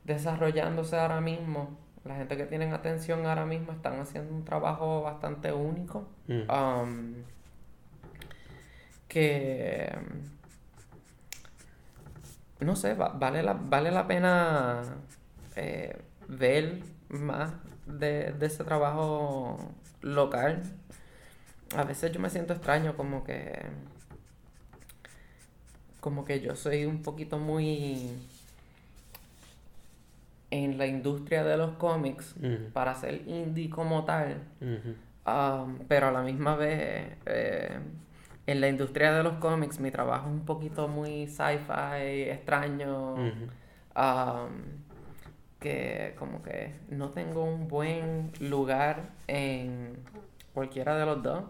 [0.03, 1.77] desarrollándose ahora mismo,
[2.07, 6.07] la gente que tienen atención ahora mismo, están haciendo un trabajo bastante único.
[6.27, 6.41] Mm.
[6.51, 7.13] um,
[9.07, 9.89] que
[12.59, 14.81] no sé, va- vale la, vale la pena
[15.55, 15.95] eh,
[16.27, 17.51] ver más
[17.85, 19.57] de, de ese trabajo
[20.01, 20.63] local.
[21.75, 23.65] A veces yo me siento extraño como que
[25.99, 28.11] como que yo soy un poquito muy
[30.49, 32.35] en la industria de los cómics
[32.73, 34.41] para ser indie como tal,
[35.25, 37.79] um, pero a la misma vez eh,
[38.45, 44.51] en la industria de los cómics mi trabajo es un poquito muy sci-fi, extraño, um,
[45.59, 49.97] que como que no tengo un buen lugar en
[50.53, 51.43] cualquiera de los dos.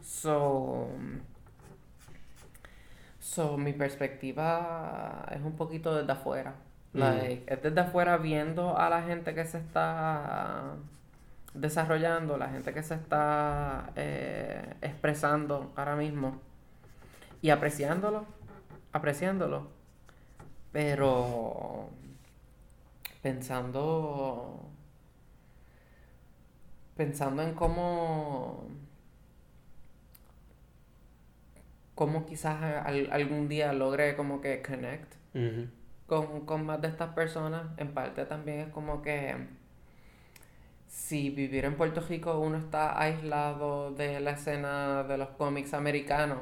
[0.00, 0.88] So,
[3.18, 6.54] so mi perspectiva es un poquito desde afuera.
[6.94, 7.00] Mm.
[7.00, 10.76] Like, es desde afuera viendo a la gente que se está
[11.54, 16.40] desarrollando, la gente que se está eh, expresando ahora mismo
[17.42, 18.26] y apreciándolo,
[18.92, 19.68] apreciándolo,
[20.72, 21.90] pero
[23.22, 24.70] pensando
[26.96, 28.66] pensando en cómo
[31.94, 35.14] cómo quizás al- algún día logre como que connect.
[36.08, 39.36] Con, con más de estas personas, en parte también es como que
[40.88, 46.38] si vivir en Puerto Rico uno está aislado de la escena de los cómics americanos,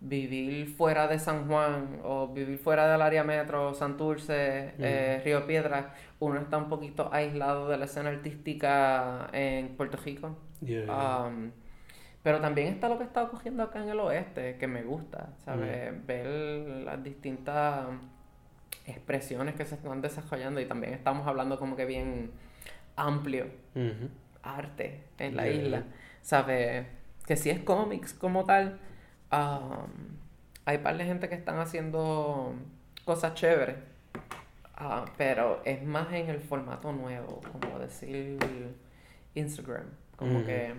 [0.00, 5.86] vivir fuera de San Juan o vivir fuera del área metro, Santurce, eh, Río Piedras,
[6.20, 10.38] uno está un poquito aislado de la escena artística en Puerto Rico.
[10.60, 11.26] Yeah, yeah.
[11.26, 11.50] Um,
[12.22, 16.06] pero también está lo que está ocurriendo acá en el oeste, que me gusta, ¿sabes?
[16.06, 16.26] Ver
[16.84, 17.86] las distintas
[18.88, 22.30] expresiones que se están desarrollando y también estamos hablando como que bien
[22.96, 23.46] amplio,
[24.42, 25.54] arte en la Yeah.
[25.62, 25.82] isla,
[26.22, 26.86] ¿sabes?
[27.26, 28.78] Que si es cómics como tal,
[29.32, 29.90] um,
[30.64, 32.54] hay par de gente que están haciendo
[33.04, 33.76] cosas chéveres,
[34.76, 38.38] ah, pero es más en el formato nuevo, como decir
[39.34, 39.86] Instagram,
[40.16, 40.72] como que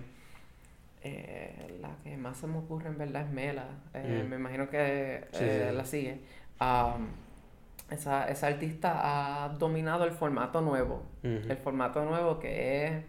[1.02, 5.26] eh, la que más se me ocurre en verdad es Mela, eh, me imagino que
[5.32, 5.76] Sí, eh, sí.
[5.76, 6.20] la sigue.
[6.60, 7.08] Um,
[7.90, 13.04] esa, esa artista ha dominado el formato nuevo, el formato nuevo que es,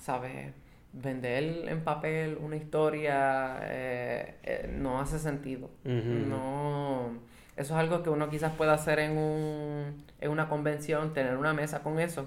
[0.00, 0.52] ¿sabes?
[0.92, 5.70] Vender en papel una historia eh, eh, no hace sentido.
[5.84, 7.10] No,
[7.56, 11.54] eso es algo que uno quizás pueda hacer en un, en una convención, tener una
[11.54, 12.26] mesa con eso,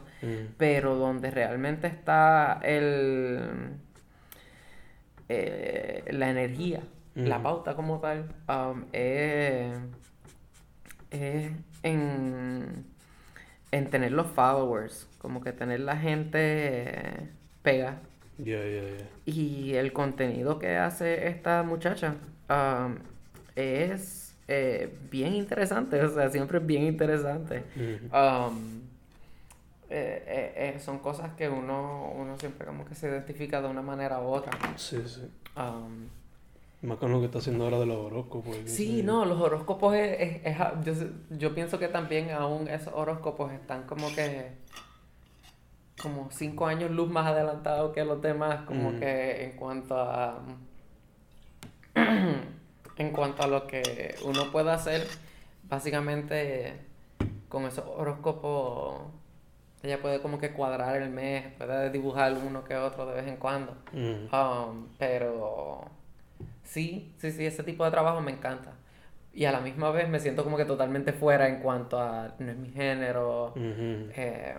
[0.57, 3.77] pero donde realmente está el,
[5.29, 6.81] eh, la energía,
[7.13, 9.77] la pauta como tal, um, es,
[11.11, 11.51] es
[11.83, 12.85] en,
[13.71, 17.29] en tener los followers, como que tener la gente
[17.61, 17.99] pega.
[18.37, 19.07] Yeah, yeah, yeah.
[19.25, 22.15] Y el contenido que hace esta muchacha
[22.49, 22.95] um,
[23.55, 27.63] es eh, bien interesante, o sea, siempre es bien interesante.
[28.11, 28.79] Um,
[29.89, 33.81] eh, eh, eh, son cosas que uno, uno siempre como que se identifica de una
[33.81, 34.51] manera u otra.
[34.77, 35.29] Sí, sí.
[35.57, 36.07] Um,
[36.81, 38.55] Más con lo que está haciendo ahora de los horóscopos.
[38.65, 40.93] sí, no, los horóscopos es, es- es a- yo,
[41.31, 44.51] yo pienso que también aún esos horóscopos están como que
[46.01, 48.99] como cinco años luz más adelantados que los demás, como Ujú.
[48.99, 50.41] que en cuanto a
[52.97, 55.05] en cuanto a lo que uno puede hacer,
[55.69, 56.79] básicamente
[57.49, 59.01] con esos horóscopos
[59.81, 63.37] ella puede como que cuadrar el mes, puede dibujar uno que otro de vez en
[63.37, 63.73] cuando.
[63.93, 64.35] Ujú.
[64.35, 65.85] Um, pero
[66.63, 68.73] sí, sí, sí, ese tipo de trabajo me encanta.
[69.33, 72.51] y a la misma vez me siento como que totalmente fuera en cuanto a no
[72.51, 73.53] es mi género.
[73.55, 74.55] Eh,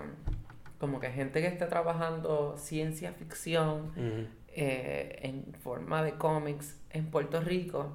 [0.78, 3.93] como que gente que esté trabajando ciencia ficción
[4.49, 7.93] eh, en forma de cómics en Puerto Rico,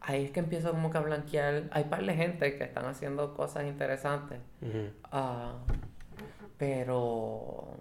[0.00, 1.64] ahí es que empiezo como que a blanquear.
[1.72, 4.38] Hay par de gente que están haciendo cosas interesantes,
[5.12, 5.58] ah,
[6.56, 7.76] pero...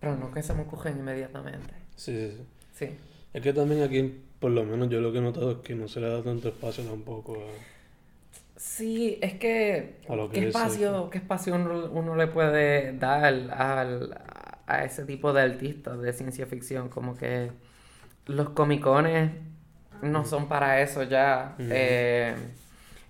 [0.00, 1.74] Pero no que se me ocurren inmediatamente.
[1.96, 2.46] Sí, sí, sí.
[2.78, 2.88] Sí.
[3.32, 5.88] Es que también aquí, por lo menos yo lo que he notado es que no
[5.88, 7.66] se le da tanto espacio tampoco a...
[8.56, 10.00] Sí, es que
[10.32, 13.50] ¿qué es espacio, qué espacio uno, uno le puede dar al,
[14.66, 16.88] a ese tipo de artistas de ciencia ficción?
[16.88, 17.52] Como que
[18.26, 19.32] los comicones
[20.02, 21.64] no son para eso ya.
[21.68, 22.36] Eh,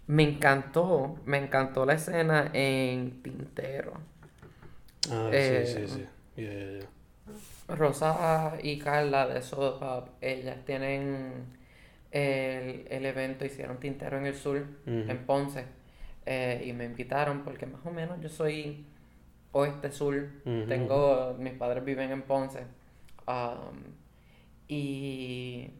[0.08, 3.94] me encantó, me encantó la escena en Tintero.
[5.10, 6.08] Ah, Eh, sí, sí, sí.
[6.36, 6.88] Ya, ya, ya.
[7.68, 11.46] Rosa y Carla de Soda Pop, ellas tienen
[12.10, 15.64] el, el evento, hicieron Tintero en el Sur, en Ponce,
[16.24, 18.86] eh, y me invitaron porque más o menos yo soy
[19.52, 20.28] oeste-sur,
[20.66, 22.60] tengo, mis padres viven en Ponce,
[23.26, 23.78] um,
[24.66, 25.70] y,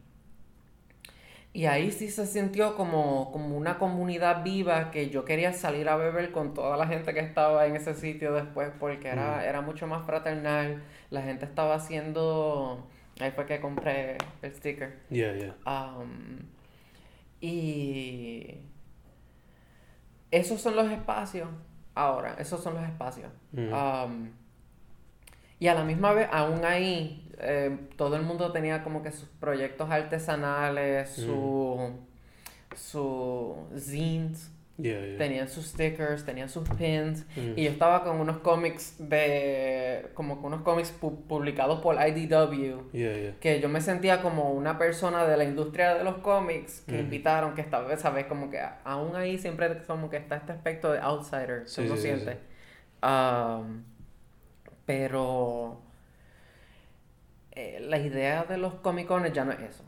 [1.58, 5.96] y ahí sí se sintió como, como una comunidad viva que yo quería salir a
[5.96, 9.40] beber con toda la gente que estaba en ese sitio después porque era, Ujú.
[9.40, 12.86] era mucho más fraternal, la gente estaba haciendo,
[13.18, 15.00] ahí fue que compré el sticker.
[15.10, 15.56] Ya, ya.
[15.66, 16.42] Um,
[17.40, 18.60] y
[20.30, 21.48] esos son los espacios.
[21.96, 23.32] Ahora, esos son los espacios.
[23.52, 23.74] Ujú.
[23.74, 24.30] Um,
[25.58, 29.28] y a la misma vez, aún ahí, eh, todo el mundo tenía como que sus
[29.40, 31.92] proyectos artesanales, su,
[32.76, 34.50] su zines,
[35.18, 37.26] tenían sus stickers, tenían sus pins.
[37.36, 37.54] Ujú.
[37.56, 40.08] Y yo estaba con unos cómics de.
[40.14, 42.90] como que unos cómics pu- publicados por IDW
[43.40, 47.02] que yo me sentía como una persona de la industria de los cómics que Ujú.
[47.02, 48.26] invitaron, que esta vez, ¿sabes?
[48.26, 52.02] Como que aún ahí siempre como que está este aspecto de outsider Sí, sí, sí,
[52.02, 52.32] siente.
[52.34, 52.38] sí.
[53.06, 53.82] Um,
[54.86, 55.80] pero
[57.58, 59.84] eh, la idea de los comicones ya no es eso.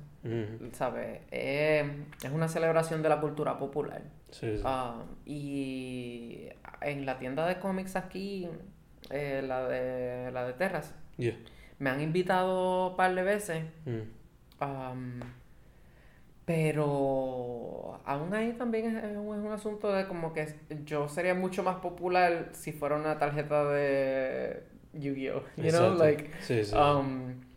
[0.73, 1.21] ¿sabes?
[1.31, 4.03] Eh, es una celebración de la cultura popular.
[4.33, 4.65] Sí, sí.
[4.65, 6.49] Um, y
[6.81, 8.49] en la tienda de cómics aquí,
[9.11, 10.93] eh, la de la de Terras,
[11.79, 13.63] me han invitado un par de veces.
[14.59, 15.21] Am,
[16.45, 20.53] pero aún ahí también es, es un, asunto de como que
[20.85, 25.45] yo sería mucho más popular si fuera una tarjeta de Yu-Gi-Oh!
[25.57, 26.75] You know, like, Sí, sí.
[26.75, 27.50] um,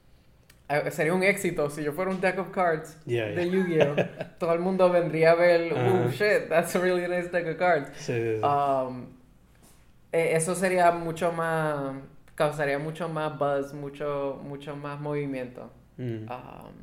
[0.92, 3.50] sería un éxito si yo fuera un deck of cards de.
[3.50, 3.96] Yu-Gi-Oh!
[4.40, 7.90] Todo el mundo vendría a ver, oh shit, that's a really nice deck of cards.
[7.96, 8.44] Sí, sí, sí.
[8.44, 9.08] Um,
[10.12, 11.96] eh, eso sería mucho más,
[12.36, 15.72] causaría mucho más buzz, mucho, mucho más movimiento.
[15.98, 16.32] Ujú.
[16.32, 16.74] Um,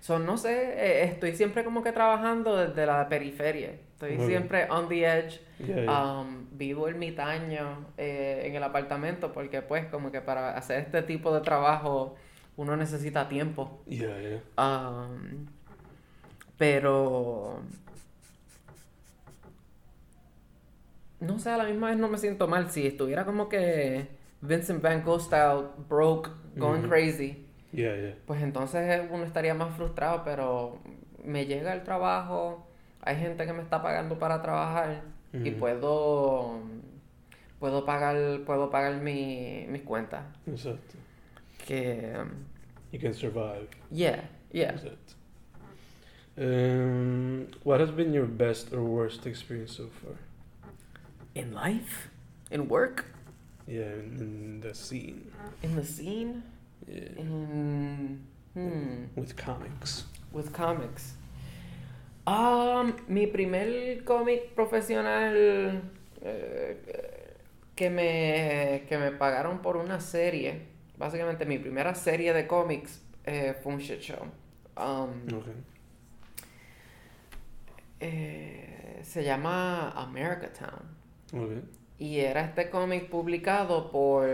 [0.00, 3.72] so, no sé, eh, estoy siempre como que trabajando desde la periferia.
[3.92, 5.40] Estoy siempre on the edge.
[5.58, 5.90] Ya, ya.
[5.90, 11.32] Um, vivo ermitaño eh, en el apartamento porque pues como que para hacer este tipo
[11.34, 12.16] de trabajo
[12.56, 13.82] uno necesita tiempo.
[14.56, 15.46] Um,
[16.58, 17.62] pero...
[21.18, 22.70] No sé, a la misma vez no me siento mal.
[22.70, 24.06] Si estuviera como que
[24.42, 27.46] Vincent Van Gogh style, broke, going crazy,
[28.26, 30.78] pues entonces uno estaría más frustrado, pero
[31.24, 32.66] me llega el trabajo,
[33.02, 35.02] hay gente que me está pagando para trabajar
[35.32, 36.60] y puedo
[37.58, 40.22] puedo pagar puedo pagar mi, mis cuentas.
[40.46, 40.94] Exacto.
[41.66, 42.46] Que um,
[42.92, 43.68] You can survive.
[43.90, 44.20] yeah,
[44.52, 44.76] yeah.
[46.38, 50.16] Um, what has been your best or worst experience so far?
[51.34, 52.08] In life,
[52.50, 53.04] in work,
[53.66, 55.32] Yeah, in, in the scene.
[55.62, 56.42] in the scene,
[56.86, 57.18] Yeah.
[57.18, 58.20] in
[58.54, 60.04] hmm, With comics.
[60.32, 61.14] with comics.
[62.26, 65.82] Um, mi primer cómic profesional
[66.22, 66.76] eh,
[67.74, 70.62] que me que me pagaron por una serie,
[70.98, 74.22] básicamente mi primera serie de cómics eh, fue un shit show.
[74.76, 75.54] Um, Okay.
[78.00, 81.42] eh, se llama America Town.
[81.44, 81.62] Okay.
[81.98, 84.28] Y era este cómic publicado por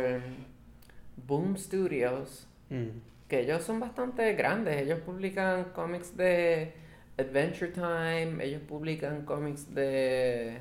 [1.27, 2.89] Boom Studios, Mm.
[3.29, 4.81] que ellos son bastante grandes.
[4.83, 6.73] Ellos publican cómics de
[7.19, 10.59] Adventure Time, ellos publican cómics de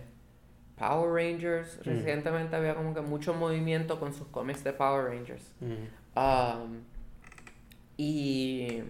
[0.82, 1.80] Power Rangers.
[1.80, 1.90] Mm.
[1.90, 5.54] Recientemente había como que mucho movimiento con sus cómics de Power Rangers.
[5.62, 6.20] Mm.
[6.20, 6.82] Um,
[7.98, 8.82] y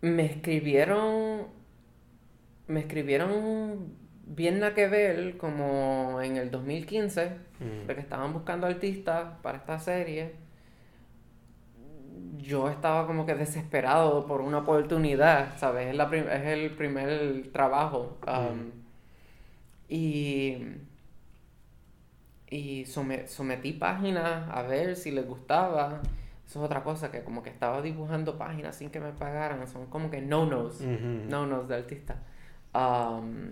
[0.00, 1.46] me escribieron,
[2.66, 3.94] me escribieron
[4.26, 7.86] bien la que ver como en el 2015 Mm.
[7.88, 10.34] de que estaban buscando artistas para esta serie.
[12.38, 15.88] Yo estaba como que desesperado por una oportunidad, ¿sabes?
[15.88, 18.18] Es, la es el primer trabajo.
[18.26, 18.70] um,
[19.88, 20.58] Y,
[22.50, 26.00] y some- sometí páginas a ver si les gustaba.
[26.46, 29.66] Eso es otra cosa, que como que estaba dibujando páginas sin que me pagaran.
[29.68, 30.80] Son como que no-nos.
[30.80, 31.24] Ujú.
[31.28, 32.16] No-nos de artista.
[32.74, 33.50] Um,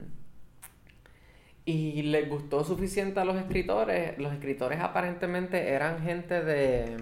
[1.65, 4.17] y les gustó suficiente a los escritores.
[4.19, 6.97] Los escritores aparentemente eran gente de,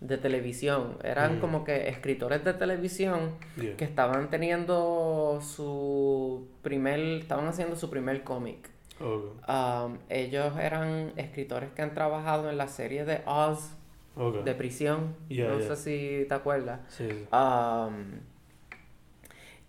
[0.00, 0.98] de televisión.
[1.02, 1.40] Eran Mm.
[1.40, 3.76] como que escritores de televisión Yeah.
[3.76, 8.68] que estaban teniendo su primer, estaban haciendo su primer cómic.
[9.00, 9.54] Okay.
[9.54, 13.72] Um, ellos eran escritores que han trabajado en la serie de Oz
[14.18, 14.42] Okay.
[14.44, 15.14] de prisión.
[15.28, 15.74] Yeah, no yeah.
[15.74, 15.76] sé
[16.22, 16.80] si te acuerdas.
[16.88, 17.06] Sí.
[17.32, 18.20] Um,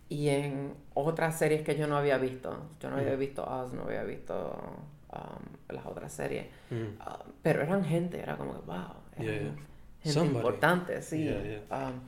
[0.09, 2.57] y en otras series que yo no había visto.
[2.79, 4.57] Yo no había visto Oz, no había visto
[5.11, 6.45] um, las otras series.
[6.69, 6.97] Mm.
[7.41, 8.77] Pero eran gente, era como que, wow.
[9.19, 9.55] eran.
[10.07, 10.37] Gente Somebody.
[10.37, 11.23] importante, sí.
[11.23, 11.89] Yeah, yeah.
[11.89, 12.01] Um,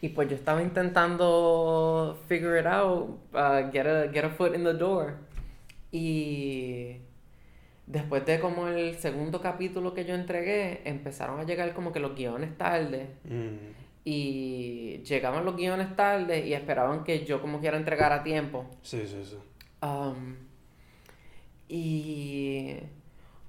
[0.00, 4.64] y pues yo estaba intentando figure it out, uh, get, a, get a foot in
[4.64, 5.14] the door.
[5.90, 6.96] Y
[7.86, 12.14] después de como el segundo capítulo que yo entregué, empezaron a llegar como que los
[12.14, 13.08] guiones tarde.
[13.24, 13.72] Mm.
[14.04, 18.66] Y llegaban los guiones tarde y esperaban que yo como quiera entregar a tiempo.
[18.82, 19.38] Sí, sí, sí.
[19.80, 20.36] Um,
[21.68, 22.76] y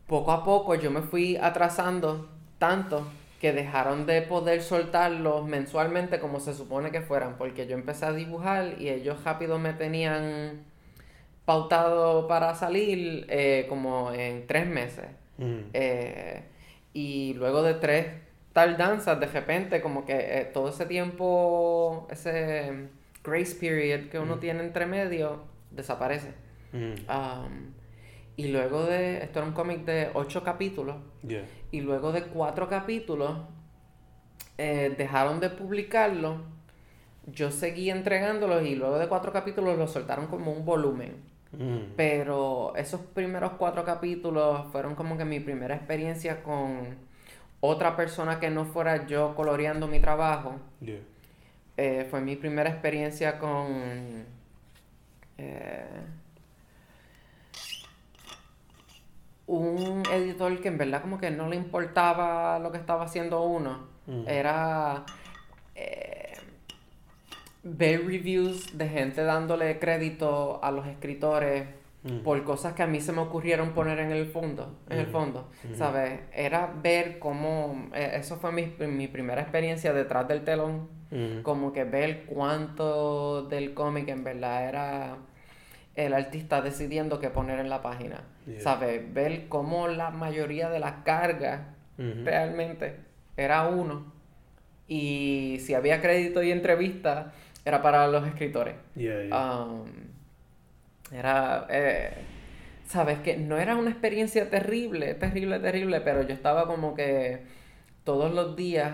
[0.08, 3.06] poco a poco yo me fui atrasando tanto
[3.40, 8.14] que dejaron de poder soltarlos mensualmente como se supone que fueran, porque yo empecé a
[8.14, 10.64] dibujar y ellos rápido me tenían
[11.46, 15.06] pautado para salir eh, como en tres meses.
[15.38, 15.60] Mm.
[15.74, 16.44] Eh,
[16.94, 18.08] y luego de tres
[18.54, 22.88] tardanzas, de repente, como que eh, todo ese tiempo, ese
[23.24, 24.40] grace period que uno Mm.
[24.40, 26.30] tiene entre medio, desaparece.
[26.72, 26.94] Mm.
[27.12, 27.74] Um,
[28.38, 30.96] y luego de, esto era un cómic de ocho capítulos,
[31.28, 31.44] Yeah.
[31.76, 33.38] Y luego de cuatro capítulos,
[34.58, 36.38] eh, dejaron de publicarlo,
[37.26, 41.18] yo seguí entregándolos y luego de cuatro capítulos lo soltaron como un volumen.
[41.52, 41.96] Mm.
[41.98, 46.96] Pero esos primeros cuatro capítulos fueron como que mi primera experiencia con
[47.60, 50.56] otra persona que no fuera yo coloreando mi trabajo.
[50.80, 51.00] Yeah.
[51.76, 54.26] Eh, fue mi primera experiencia con...
[55.38, 55.86] eh,
[59.48, 63.88] un editor que en verdad como que no le importaba lo que estaba haciendo uno.
[64.08, 64.28] Mm.
[64.28, 65.04] Era...
[65.76, 66.34] eh,
[67.64, 71.66] ver reviews de gente dándole crédito a los escritores
[72.06, 72.20] Mm.
[72.20, 75.50] por cosas que a mí se me ocurrieron poner en el fondo, en el fondo.
[75.76, 76.20] ¿sabes?
[76.34, 80.88] Era ver cómo, eh, eso fue mi, mi primera experiencia detrás del telón,
[81.42, 85.18] como que ver cuánto del cómic en verdad era
[85.96, 88.62] el artista decidiendo qué poner en la página, Yeah.
[88.62, 89.14] ¿sabes?
[89.14, 91.62] Ver cómo la mayoría de las cargas
[91.98, 92.98] realmente
[93.38, 94.12] era uno
[94.88, 97.32] y si había crédito y entrevista
[97.64, 98.76] era para los escritores.
[98.96, 99.64] Yeah, yeah.
[99.64, 99.86] Um,
[101.12, 102.12] era, eh,
[102.86, 107.40] sabes que no era una experiencia terrible, terrible, terrible, pero yo estaba como que
[108.04, 108.92] todos los días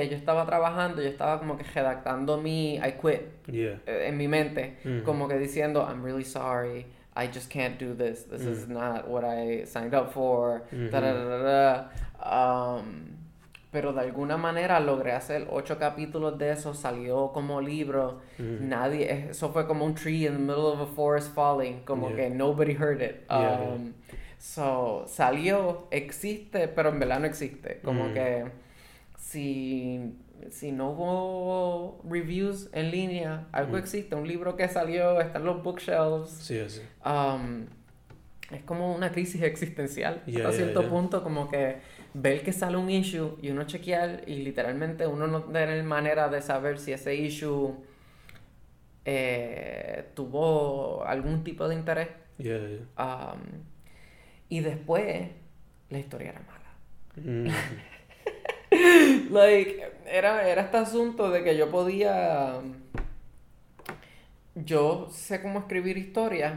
[0.00, 3.78] que yo estaba trabajando, yo estaba como que redactando mi I quit yeah.
[3.86, 5.02] eh, en mi mente, Ujú.
[5.04, 6.86] como que diciendo, I'm really sorry,
[7.16, 8.72] I just can't do this, this is Mm.
[8.74, 10.90] not what I signed up for, Ujú.
[10.90, 12.76] da, da, da, da.
[12.78, 13.16] Um,
[13.70, 18.68] pero de alguna manera logré hacer ocho capítulos de eso, salió como libro, Mm.
[18.68, 22.16] nadie, eso fue como un tree in the middle of a forest falling, como Yeah.
[22.16, 23.24] que nobody heard it.
[23.28, 23.74] Yeah, yeah.
[23.74, 23.94] Um,
[24.40, 27.80] So, salió, existe, pero en verdad no existe.
[27.82, 28.14] Como Mm.
[28.14, 28.44] que
[29.30, 30.14] si,
[30.50, 33.80] si no hubo reviews en línea, algo Mm.
[33.80, 36.30] existe, un libro que salió, está en los bookshelves.
[36.30, 36.80] Sí, así.
[37.04, 37.66] Um,
[38.50, 40.90] es como una crisis existencial Yeah, hasta yeah, cierto yeah.
[40.90, 41.76] punto, como que
[42.14, 46.40] ver que sale un issue y uno chequear y literalmente uno no tener manera de
[46.40, 47.74] saber si ese issue
[49.04, 52.08] eh, tuvo algún tipo de interés.
[52.96, 53.40] Um,
[54.48, 55.28] y después
[55.90, 56.70] la historia era mala.
[57.16, 57.48] Mm.
[59.30, 62.60] Like, era, era este asunto de que yo podía.
[64.54, 66.54] Yo sé cómo escribir historias.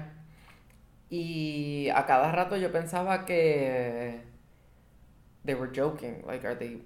[1.09, 4.21] Y a cada rato yo pensaba que.
[5.45, 6.23] They were joking.
[6.25, 6.81] Like, are they.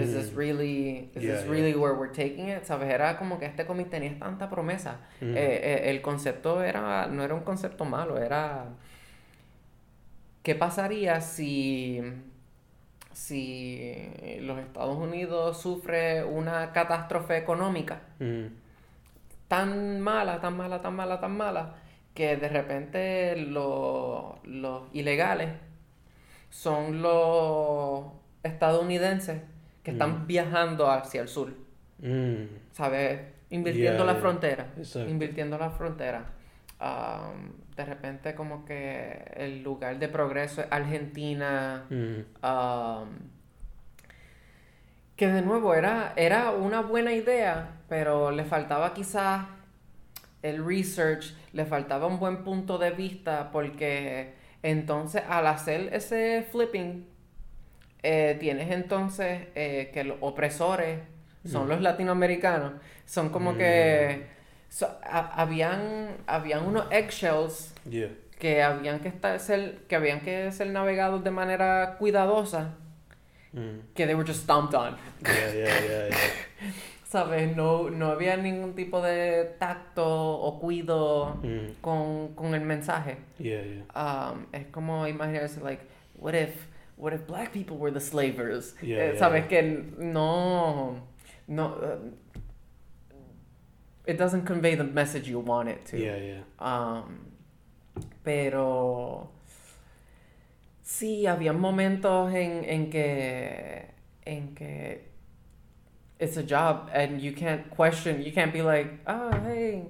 [0.00, 0.36] Is this Mm.
[0.36, 1.10] really.
[1.14, 1.50] Is Yeah, this yeah.
[1.50, 2.64] really where we're taking it?
[2.64, 2.88] ¿Sabes?
[2.90, 5.00] Era como que este cómic tenía tanta promesa.
[5.20, 5.36] Mm.
[5.36, 7.06] Eh, eh, el concepto era.
[7.06, 8.66] No era un concepto malo, era.
[10.42, 12.00] ¿Qué pasaría si
[13.16, 14.10] si
[14.42, 18.46] los Estados Unidos sufre una catástrofe económica Mm.
[19.48, 21.74] tan mala, tan mala, tan mala, tan mala,
[22.12, 25.48] que de repente lo- los ilegales
[26.50, 28.04] son los
[28.42, 29.40] estadounidenses
[29.82, 31.54] que están viajando hacia el sur,
[32.00, 32.44] Mm.
[32.72, 33.20] ¿sabes?
[33.48, 34.20] Invirtiendo Yeah, la yeah.
[34.20, 34.66] frontera,
[35.08, 36.24] invirtiendo la frontera.
[37.76, 42.44] De repente como que el lugar de progreso es Argentina, Mm.
[42.44, 43.08] um,
[45.16, 49.46] que de nuevo era, era una buena idea, pero le faltaba quizás
[50.42, 57.06] el research, le faltaba un buen punto de vista, porque entonces al hacer ese flipping,
[58.02, 61.00] eh, tienes entonces eh, que los opresores
[61.44, 61.68] son Mm.
[61.70, 62.72] los latinoamericanos,
[63.06, 63.56] son como Mm.
[63.58, 64.26] que
[64.76, 68.10] so- ha- habían, habían unos eggshells Yeah.
[68.38, 72.74] que habían que estar ser, que habían que ser navegados de manera cuidadosa
[73.54, 73.80] Mm.
[73.94, 74.96] que they were just stomped on.
[75.22, 76.16] Yeah, yeah, yeah, yeah.
[77.08, 77.56] ¿Sabes?
[77.56, 81.80] No, no había ningún tipo de tacto o cuido Mm.
[81.80, 83.16] con, con el mensaje.
[83.38, 83.84] Yeah, yeah.
[83.94, 85.82] Um, es como imaginarse, like,
[86.18, 86.50] what if,
[86.98, 88.74] what if black people were the slavers?
[88.82, 89.46] Yeah, Eh, ¿Sabes?
[89.46, 89.62] Que
[89.96, 90.96] no,
[91.46, 92.10] no, uh,
[94.06, 95.98] it doesn't convey the message you want it to.
[95.98, 96.42] Yeah, yeah.
[96.58, 97.18] Um,
[98.22, 99.30] pero
[100.82, 103.86] sí, había momentos en, en que
[104.24, 105.08] en que
[106.18, 109.88] it's a job and you can't question, you can't be like, ah, hey,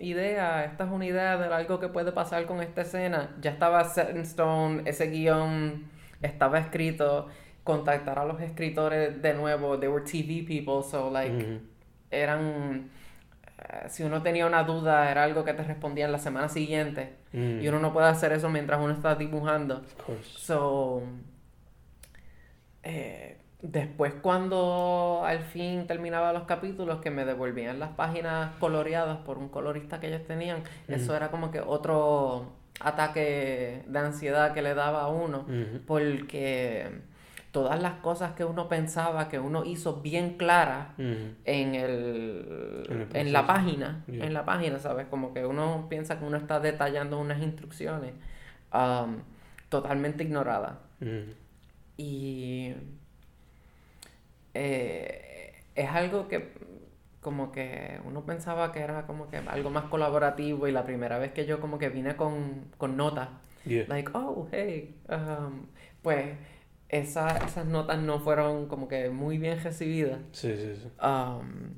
[0.00, 3.36] idea, esta es una idea de algo que puede pasar con esta escena.
[3.40, 5.84] Ya estaba set in stone, ese guion
[6.22, 7.28] estaba escrito,
[7.64, 11.60] contactar a los escritores de nuevo, they were TV people, so like Mhm.
[12.10, 12.90] eran
[13.88, 17.60] si uno tenía una duda era algo que te respondían la semana siguiente Mm.
[17.60, 19.82] y uno no puede hacer eso mientras uno está dibujando
[20.24, 21.02] so
[22.82, 29.38] eh, después cuando al fin terminaba los capítulos que me devolvían las páginas coloreadas por
[29.38, 31.14] un colorista que ellos tenían eso Ujú.
[31.14, 35.82] era como que otro ataque de ansiedad que le daba a uno Mhm.
[35.86, 37.00] porque
[37.56, 43.16] todas las cosas que uno pensaba que uno hizo bien claras en el, En el
[43.16, 44.26] en la página, Yeah.
[44.26, 45.06] en la página, ¿sabes?
[45.06, 48.12] Como que uno piensa que uno está detallando unas instrucciones
[48.74, 49.20] um,
[49.70, 50.74] totalmente ignoradas.
[51.00, 51.32] Mhm.
[51.96, 52.74] Y
[54.52, 56.52] eh, es algo que
[57.22, 61.32] como que uno pensaba que era como que algo más colaborativo y la primera vez
[61.32, 63.30] que yo como que vine con, con notas,
[63.64, 63.86] Yeah.
[63.88, 65.66] like, oh, hey, um,
[66.02, 66.36] pues
[66.88, 70.20] esa- esas notas no fueron como que muy bien recibidas.
[70.32, 70.88] Sí, sí, sí.
[71.04, 71.74] Um,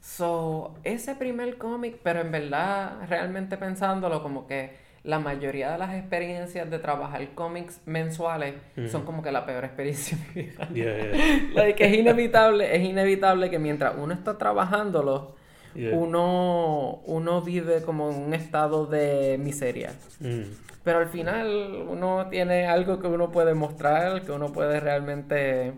[0.00, 5.94] so, ese primer cómic, pero en verdad, realmente pensándolo, como que la mayoría de las
[5.94, 8.54] experiencias de trabajar cómics mensuales
[8.90, 10.68] son como que la peor experiencia de mi vida.
[10.72, 11.48] Yeah, yeah.
[11.54, 15.35] Like, es inevitable, es inevitable que mientras uno está trabajándolo,
[15.76, 15.94] Yeah.
[15.96, 19.92] uno, uno vive como en un estado de miseria.
[20.20, 20.42] Mm.
[20.82, 25.72] Pero al final uno tiene algo que uno puede mostrar, que uno puede realmente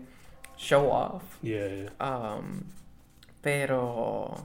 [0.57, 1.23] show off.
[1.41, 1.89] Yeah, yeah.
[1.99, 2.63] Um,
[3.41, 4.35] pero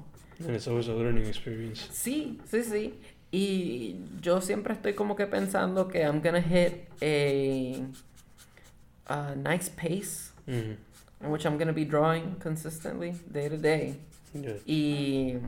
[0.41, 1.89] And it's always a learning experience.
[1.93, 2.95] sí, sí, sí.
[3.31, 7.83] Y yo siempre estoy como que pensando que I'm gonna hit a,
[9.07, 10.77] a nice pace Mhm.
[11.23, 13.95] in which I'm gonna be drawing consistently day to day.
[14.35, 14.57] Yeah.
[14.67, 15.39] Y,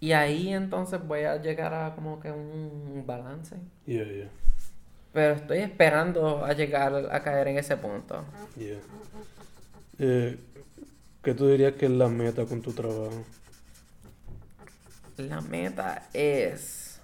[0.00, 3.56] y ahí entonces voy a llegar a como que un balance.
[3.86, 4.30] Yeah, yeah.
[5.12, 8.24] Pero estoy esperando a llegar a caer en ese punto.
[9.98, 10.38] Eh,
[11.22, 13.24] ¿Qué tú dirías que es la meta con tu trabajo?
[15.18, 16.98] La meta es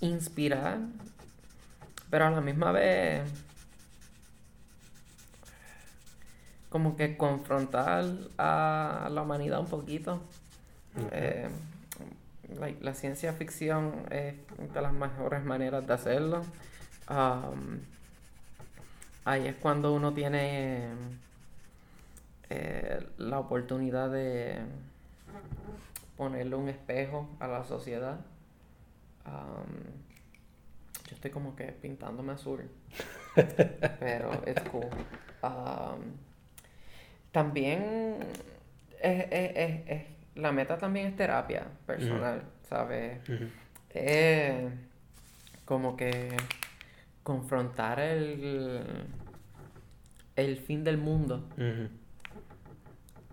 [0.00, 0.80] inspirar,
[2.10, 3.22] pero a la misma vez
[6.68, 8.04] como que confrontar
[8.36, 10.20] a la humanidad un poquito.
[11.12, 11.48] Eh,
[12.80, 14.34] la ciencia ficción es
[14.72, 16.42] de las mejores maneras de hacerlo.
[17.10, 17.80] Um,
[19.24, 20.88] ahí es cuando uno tiene
[22.50, 24.58] eh, la oportunidad de
[26.16, 28.18] ponerle un espejo a la sociedad.
[29.26, 29.84] Um,
[31.08, 32.68] yo estoy como que pintándome azul.
[34.00, 34.88] pero it's cool.
[35.42, 36.27] Um,
[37.38, 38.16] también
[39.00, 43.20] es, es- es- es- la meta también es terapia personal, ¿sabes?
[43.28, 43.44] Ujú.
[43.90, 44.72] Es
[45.64, 46.36] como que
[47.22, 48.80] confrontar el,
[50.36, 51.48] el fin del mundo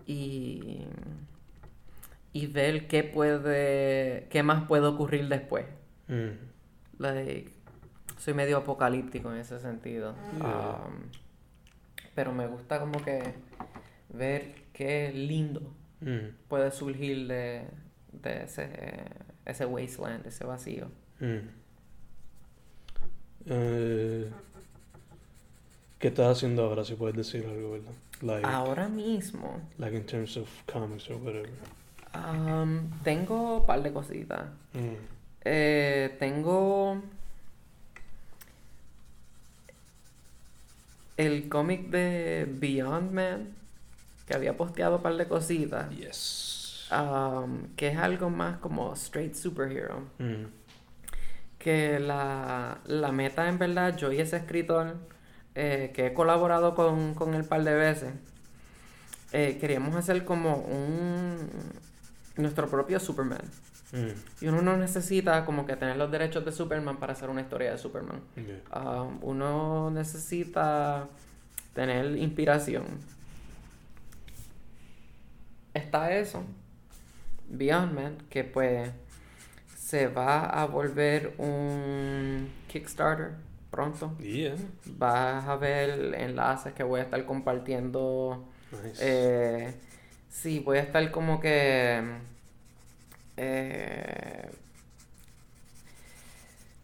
[0.06, 0.86] y,
[2.32, 5.66] y ver qué puede, qué más puede ocurrir después.
[6.98, 7.50] Like,
[8.18, 10.14] soy medio apocalíptico en ese sentido.
[10.38, 10.78] Yeah.
[10.86, 10.94] Um,
[12.14, 13.34] pero me gusta como que
[14.10, 15.60] ver qué lindo
[16.02, 16.32] Ujú.
[16.48, 17.62] puede surgir de,
[18.12, 18.68] de ese,
[19.44, 20.86] ese wasteland, ese vacío.
[21.20, 21.40] Ujú.
[23.46, 24.30] Eh,
[25.98, 26.84] ¿Qué estás haciendo ahora?
[26.84, 27.92] Si puedes decir algo, ¿verdad?
[28.22, 31.48] Like, Ahora mismo like in terms of comics or whatever.
[32.12, 34.46] am, tengo un par de cositas.
[34.72, 34.94] Mm.
[35.44, 37.02] Eh, tengo
[41.16, 43.54] el cómic de Beyond Man,
[44.26, 46.86] que había posteado un par de cositas, Yes.
[46.90, 50.00] am, que es algo más como straight superhero.
[50.18, 50.44] Mm.
[51.58, 54.96] Que la, la meta en verdad, yo y ese escritor,
[55.54, 58.12] eh, que he colaborado con, con él un par de veces,
[59.32, 61.36] eh, queríamos hacer como un
[62.36, 63.40] nuestro propio Superman.
[63.92, 64.44] Mm.
[64.44, 67.70] Y uno no necesita como que tener los derechos de Superman para hacer una historia
[67.72, 68.20] de Superman.
[68.36, 68.80] Yeah.
[69.02, 71.08] Um, uno necesita
[71.74, 72.84] tener inspiración.
[75.76, 76.42] Está eso.
[77.48, 78.90] Beyond Man, que pues
[79.76, 83.32] se va a volver un Kickstarter
[83.70, 84.16] pronto.
[84.18, 84.56] Yeah.
[84.86, 88.48] Vas a ver enlaces que voy a estar compartiendo.
[88.72, 88.98] Nice.
[89.02, 89.74] Eh,
[90.30, 92.02] sí, voy a estar como que...
[93.36, 94.50] Eh,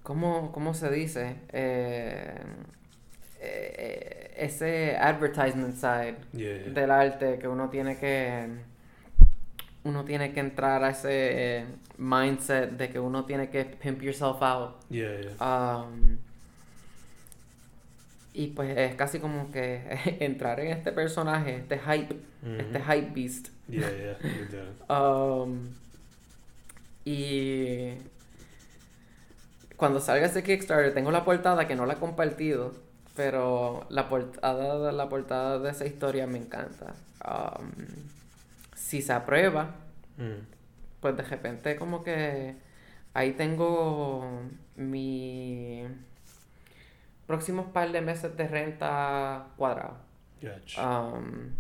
[0.03, 1.37] ¿cómo, cómo se dice?
[1.51, 2.35] Eh,
[3.41, 6.71] eh, ese advertisement side yeah.
[6.75, 8.71] del arte que uno tiene que...
[9.85, 11.67] Uno tiene que entrar a ese eh,
[11.99, 14.77] mindset de que uno tiene que pimp yourself out.
[14.91, 15.83] Yeah, yeah.
[15.85, 16.19] Um,
[18.35, 19.83] y pues es casi como que
[20.21, 22.17] entrar en este personaje, este hype,
[22.59, 22.85] este Mhm.
[22.85, 23.49] hype beast.
[23.69, 24.67] Yeah, yeah.
[24.89, 25.69] Um,
[27.05, 27.95] y
[29.77, 32.73] cuando salga ese Kickstarter, tengo la portada que no la he compartido,
[33.17, 36.95] pero la portada, la portada de esa historia me encanta.
[37.25, 37.71] Um,
[38.93, 39.71] si se aprueba,
[40.19, 40.45] Mm.
[41.01, 42.57] pues de repente como que
[43.15, 44.43] ahí tengo
[44.77, 45.83] mi
[47.27, 49.97] próximos par de meses de renta cuadrado.
[50.79, 51.53] Um,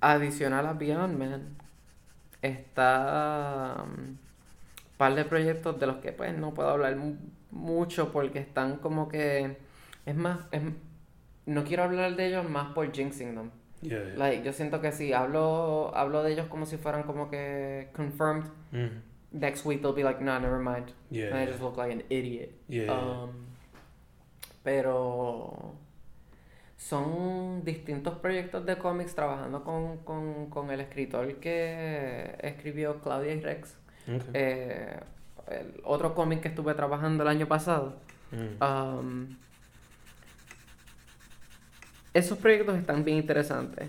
[0.00, 1.56] adicional a Beyond Man,
[2.42, 4.20] está un
[4.96, 7.16] par de proyectos de los que pues no puedo hablar mu-
[7.50, 9.56] mucho porque están como que
[10.06, 10.62] es más es-
[11.46, 13.50] no quiero hablar de ellos más por jinxing them.
[13.82, 14.16] Yeah, yeah.
[14.16, 18.44] Like, yo siento que si hablo hablo de ellos como si fueran como que confirmed
[18.72, 19.02] Mhm.
[19.32, 22.02] next week they'll be like no never mind Yeah, and I just look like an
[22.10, 22.50] idiot.
[22.88, 23.30] Um,
[24.62, 25.74] pero
[26.76, 33.40] son distintos proyectos de cómics trabajando con, con, con el escritor que escribió Claudia y
[33.40, 33.76] Rex.
[34.04, 34.30] Okay.
[34.34, 35.00] Eh,
[35.48, 37.96] el otro cómic que estuve trabajando el año pasado.
[38.30, 38.62] Mm.
[38.62, 39.36] Um,
[42.18, 43.88] esos proyectos están bien interesantes.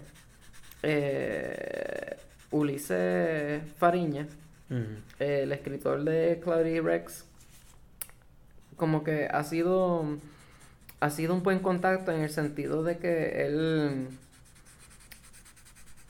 [0.84, 2.18] Eh,
[2.52, 4.28] Ulises Fariña,
[5.20, 7.26] el escritor de Claudia y Rex,
[8.76, 10.18] como que ha sido
[11.00, 14.10] ha sido un buen contacto en el sentido de que él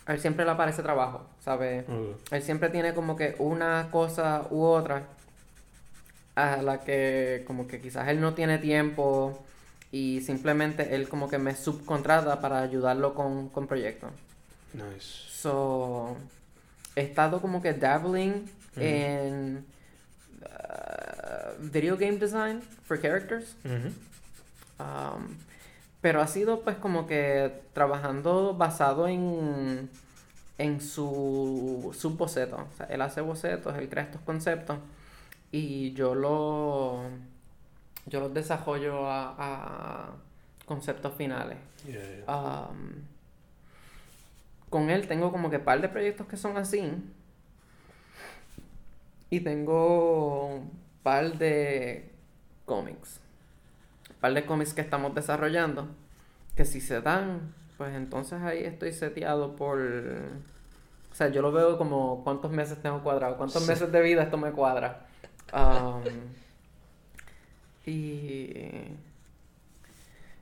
[0.05, 1.85] a él siempre le aparece trabajo, ¿sabes?
[2.31, 5.03] Él siempre tiene como que una cosa u otra
[6.35, 9.45] a la que como que quizás él no tiene tiempo
[9.91, 14.11] y simplemente él como que me subcontrata para ayudarlo con, con proyectos.
[14.73, 15.29] Nice.
[15.31, 16.17] So,
[16.95, 19.65] he estado como que dabbling en
[20.41, 23.55] uh, video game design for characters.
[24.79, 25.35] Um,
[26.01, 29.89] pero ha sido pues como que trabajando basado en,
[30.57, 32.61] en su, sus bocetos.
[32.61, 34.77] O sea, él hace bocetos, él crea estos conceptos
[35.51, 37.01] y yo lo
[38.09, 40.09] yo los desarrollo a, a
[40.65, 41.57] conceptos finales.
[41.85, 42.67] Yeah, yeah.
[42.69, 42.91] Um,
[44.69, 46.91] con él tengo como que par de proyectos que son así.
[49.29, 50.61] Y tengo
[51.03, 52.11] par de
[52.65, 53.19] cómics.
[54.19, 55.87] Par de cómics que estamos desarrollando.
[56.55, 59.79] Que si se dan, pues entonces ahí estoy seteado por...
[59.79, 63.69] O sea, yo lo veo como cuántos meses tengo cuadrado, cuántos Sí.
[63.69, 65.05] meses de vida esto me cuadra.
[65.51, 66.03] Um,
[67.89, 68.97] y...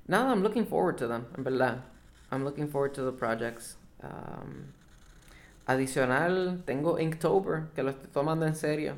[0.08, 1.82] Nada, I'm looking forward to them, en verdad.
[2.32, 3.78] I'm looking forward to the projects.
[4.02, 4.74] Um,
[5.68, 8.96] adicional, tengo Inktober, que lo estoy tomando en serio.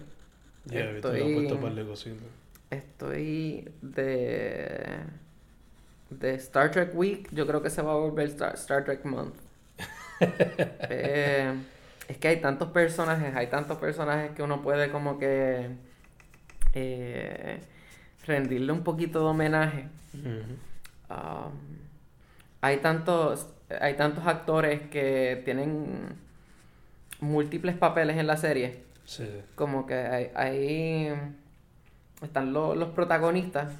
[0.65, 2.19] Yeah, estoy- de cositas.
[2.69, 4.99] Estoy de...
[6.11, 9.35] De Star Trek Week, yo creo que se va a volver Star, Star Trek Month.
[10.21, 11.53] Eh,
[12.09, 15.69] es que hay tantos personajes, hay tantos personajes que uno puede como que...
[16.73, 17.61] eh,
[18.25, 19.87] rendirle un poquito de homenaje.
[21.09, 21.51] Um,
[22.61, 23.47] hay tantos
[23.81, 26.15] hay tantos actores que tienen
[27.19, 29.27] múltiples papeles en la serie Sí.
[29.55, 31.13] como que hay, hay
[32.21, 33.73] están lo- los protagonistas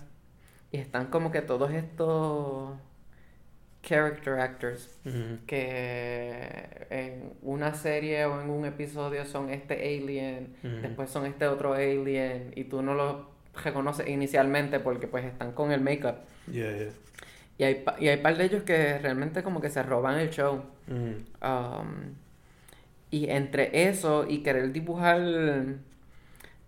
[0.71, 2.75] y están como que todos estos
[3.83, 4.97] character actors
[5.47, 11.73] que en una serie o en un episodio son este alien, después son este otro
[11.73, 13.29] alien y tú no lo
[13.63, 16.15] reconoces inicialmente porque pues están con el make-up.
[16.51, 16.89] Yeah, yeah.
[17.57, 20.63] Y hay, y hay par de ellos que realmente como que se roban el show.
[20.87, 21.45] Ujú.
[21.45, 22.13] Um,
[23.11, 25.19] y entre eso y querer dibujar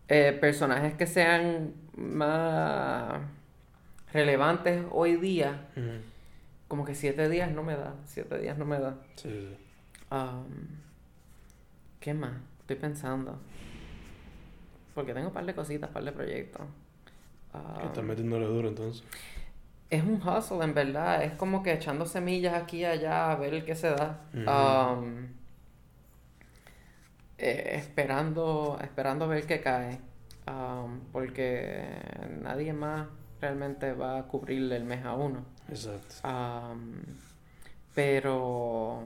[0.08, 3.22] eh, personajes que sean más
[4.12, 6.02] relevantes hoy día, Ujú.
[6.68, 8.96] como que siete días no me da, siete días no me da.
[9.16, 9.56] Sí.
[10.12, 10.68] Um,
[12.00, 12.34] ¿Qué más?
[12.62, 13.40] Estoy pensando.
[14.94, 16.62] Porque tengo un par de cositas, un par de proyectos.
[17.84, 19.04] Estás metiéndole duro entonces.
[19.90, 21.24] es un hustle, en verdad.
[21.24, 24.22] Es como que echando semillas aquí y allá a ver qué se da.
[24.34, 25.28] Um,
[27.38, 30.00] eh, esperando, esperando ver qué cae.
[30.48, 31.86] Um, porque
[32.42, 33.08] nadie más
[33.40, 35.44] realmente va a cubrirle el mes a uno.
[35.70, 36.28] Exacto.
[36.28, 37.02] Um,
[37.94, 39.06] pero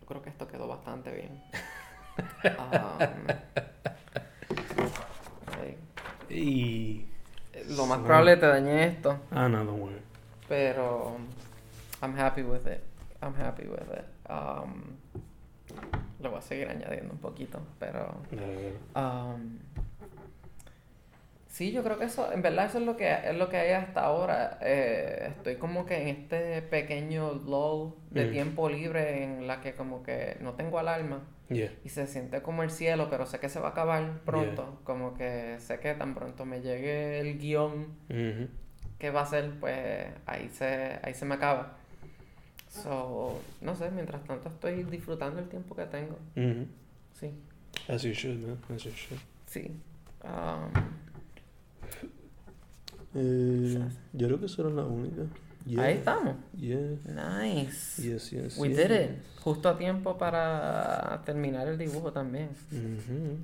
[0.00, 1.42] yo creo que esto quedó bastante bien.
[2.18, 3.26] Um.
[6.30, 7.06] Y.
[7.70, 8.04] Lo más Sí.
[8.04, 10.00] probable te dañé esto, Ah, no, don't worry.
[10.48, 11.16] pero
[12.02, 12.80] I'm happy with it.
[13.22, 14.04] I'm happy with it.
[14.30, 14.96] Um,
[16.20, 18.14] lo voy a seguir añadiendo un poquito, pero.
[18.94, 19.58] Um,
[21.48, 23.72] sí, yo creo que eso, en verdad eso es lo que es lo que hay
[23.72, 24.58] hasta ahora.
[24.60, 28.32] Eh, estoy como que en este pequeño lull de Mm.
[28.32, 31.72] tiempo libre en la que como que no tengo alarma Yeah.
[31.84, 34.80] y se siente como el cielo, pero sé que se va a acabar pronto.
[34.84, 38.48] Como que sé que tan pronto me llegue el guion Ujú.
[38.98, 41.76] que va a ser, pues ahí se, ahí se me acaba.
[42.68, 46.18] So, no sé, mientras tanto estoy disfrutando el tiempo que tengo.
[46.36, 46.66] Ujú.
[47.14, 47.32] Sí,
[47.88, 48.58] As you should, man.
[48.74, 49.20] As you should.
[49.46, 49.70] sí.
[50.24, 50.72] Um,
[53.14, 53.78] Eh,
[54.12, 55.22] yo creo que eso era la única.
[55.66, 55.82] Yeah.
[55.82, 56.36] Ahí estamos.
[56.56, 56.96] Yeah.
[57.04, 58.00] Nice.
[58.00, 58.56] Yes, yes.
[58.56, 58.76] We yes.
[58.76, 59.10] did it.
[59.42, 62.50] Justo a tiempo para terminar el dibujo también.
[62.70, 63.38] Ujú.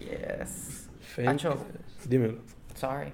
[0.00, 0.88] Yes.
[1.16, 1.54] Thank Acho.
[1.54, 2.08] you.
[2.08, 2.38] Dímelo.
[2.74, 3.12] Sorry.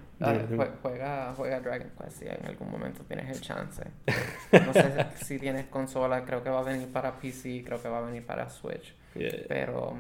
[0.82, 3.82] Juega, juega Dragon Quest si en algún momento tienes el chance.
[4.52, 7.98] No sé si tienes consola, creo que va a venir para PC, creo que va
[7.98, 8.94] a venir para Switch.
[9.14, 9.44] Yeah.
[9.48, 9.96] Pero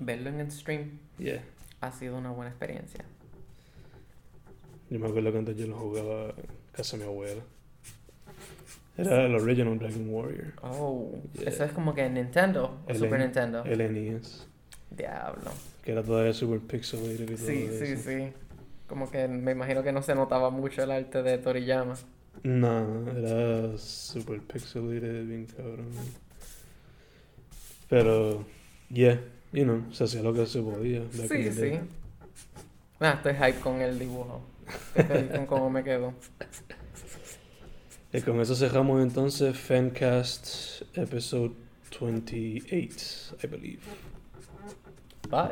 [0.00, 1.42] verlo en el stream Yeah.
[1.80, 3.04] ha sido una buena experiencia.
[4.88, 6.34] Yo me acuerdo que antes yo lo jugaba
[6.76, 7.42] de mi abuela.
[8.96, 10.52] Era el original Dragon Warrior.
[10.62, 11.48] Oh, Yeah.
[11.48, 13.64] eso es como que Nintendo o El Super N- Nintendo.
[13.64, 14.46] El NES.
[14.90, 15.50] Diablo.
[15.84, 18.10] Que era todavía super pixelated y todo Sí, sí, eso.
[18.10, 18.32] sí.
[18.88, 21.94] Como que me imagino que no se notaba mucho el arte de Toriyama.
[22.42, 25.88] No, era super pixelated, bien cabrón.
[27.88, 28.44] Pero,
[28.90, 29.20] yeah,
[29.52, 31.02] you know, se hacía lo que se podía.
[31.12, 31.80] Sí, sí.
[33.00, 34.42] Ah, estoy hype con el dibujo.
[35.34, 36.14] Con cómo me quedó.
[38.12, 41.54] Y con eso cerramos entonces Fancast episode
[42.00, 43.82] 28, I believe.
[45.28, 45.48] Bye.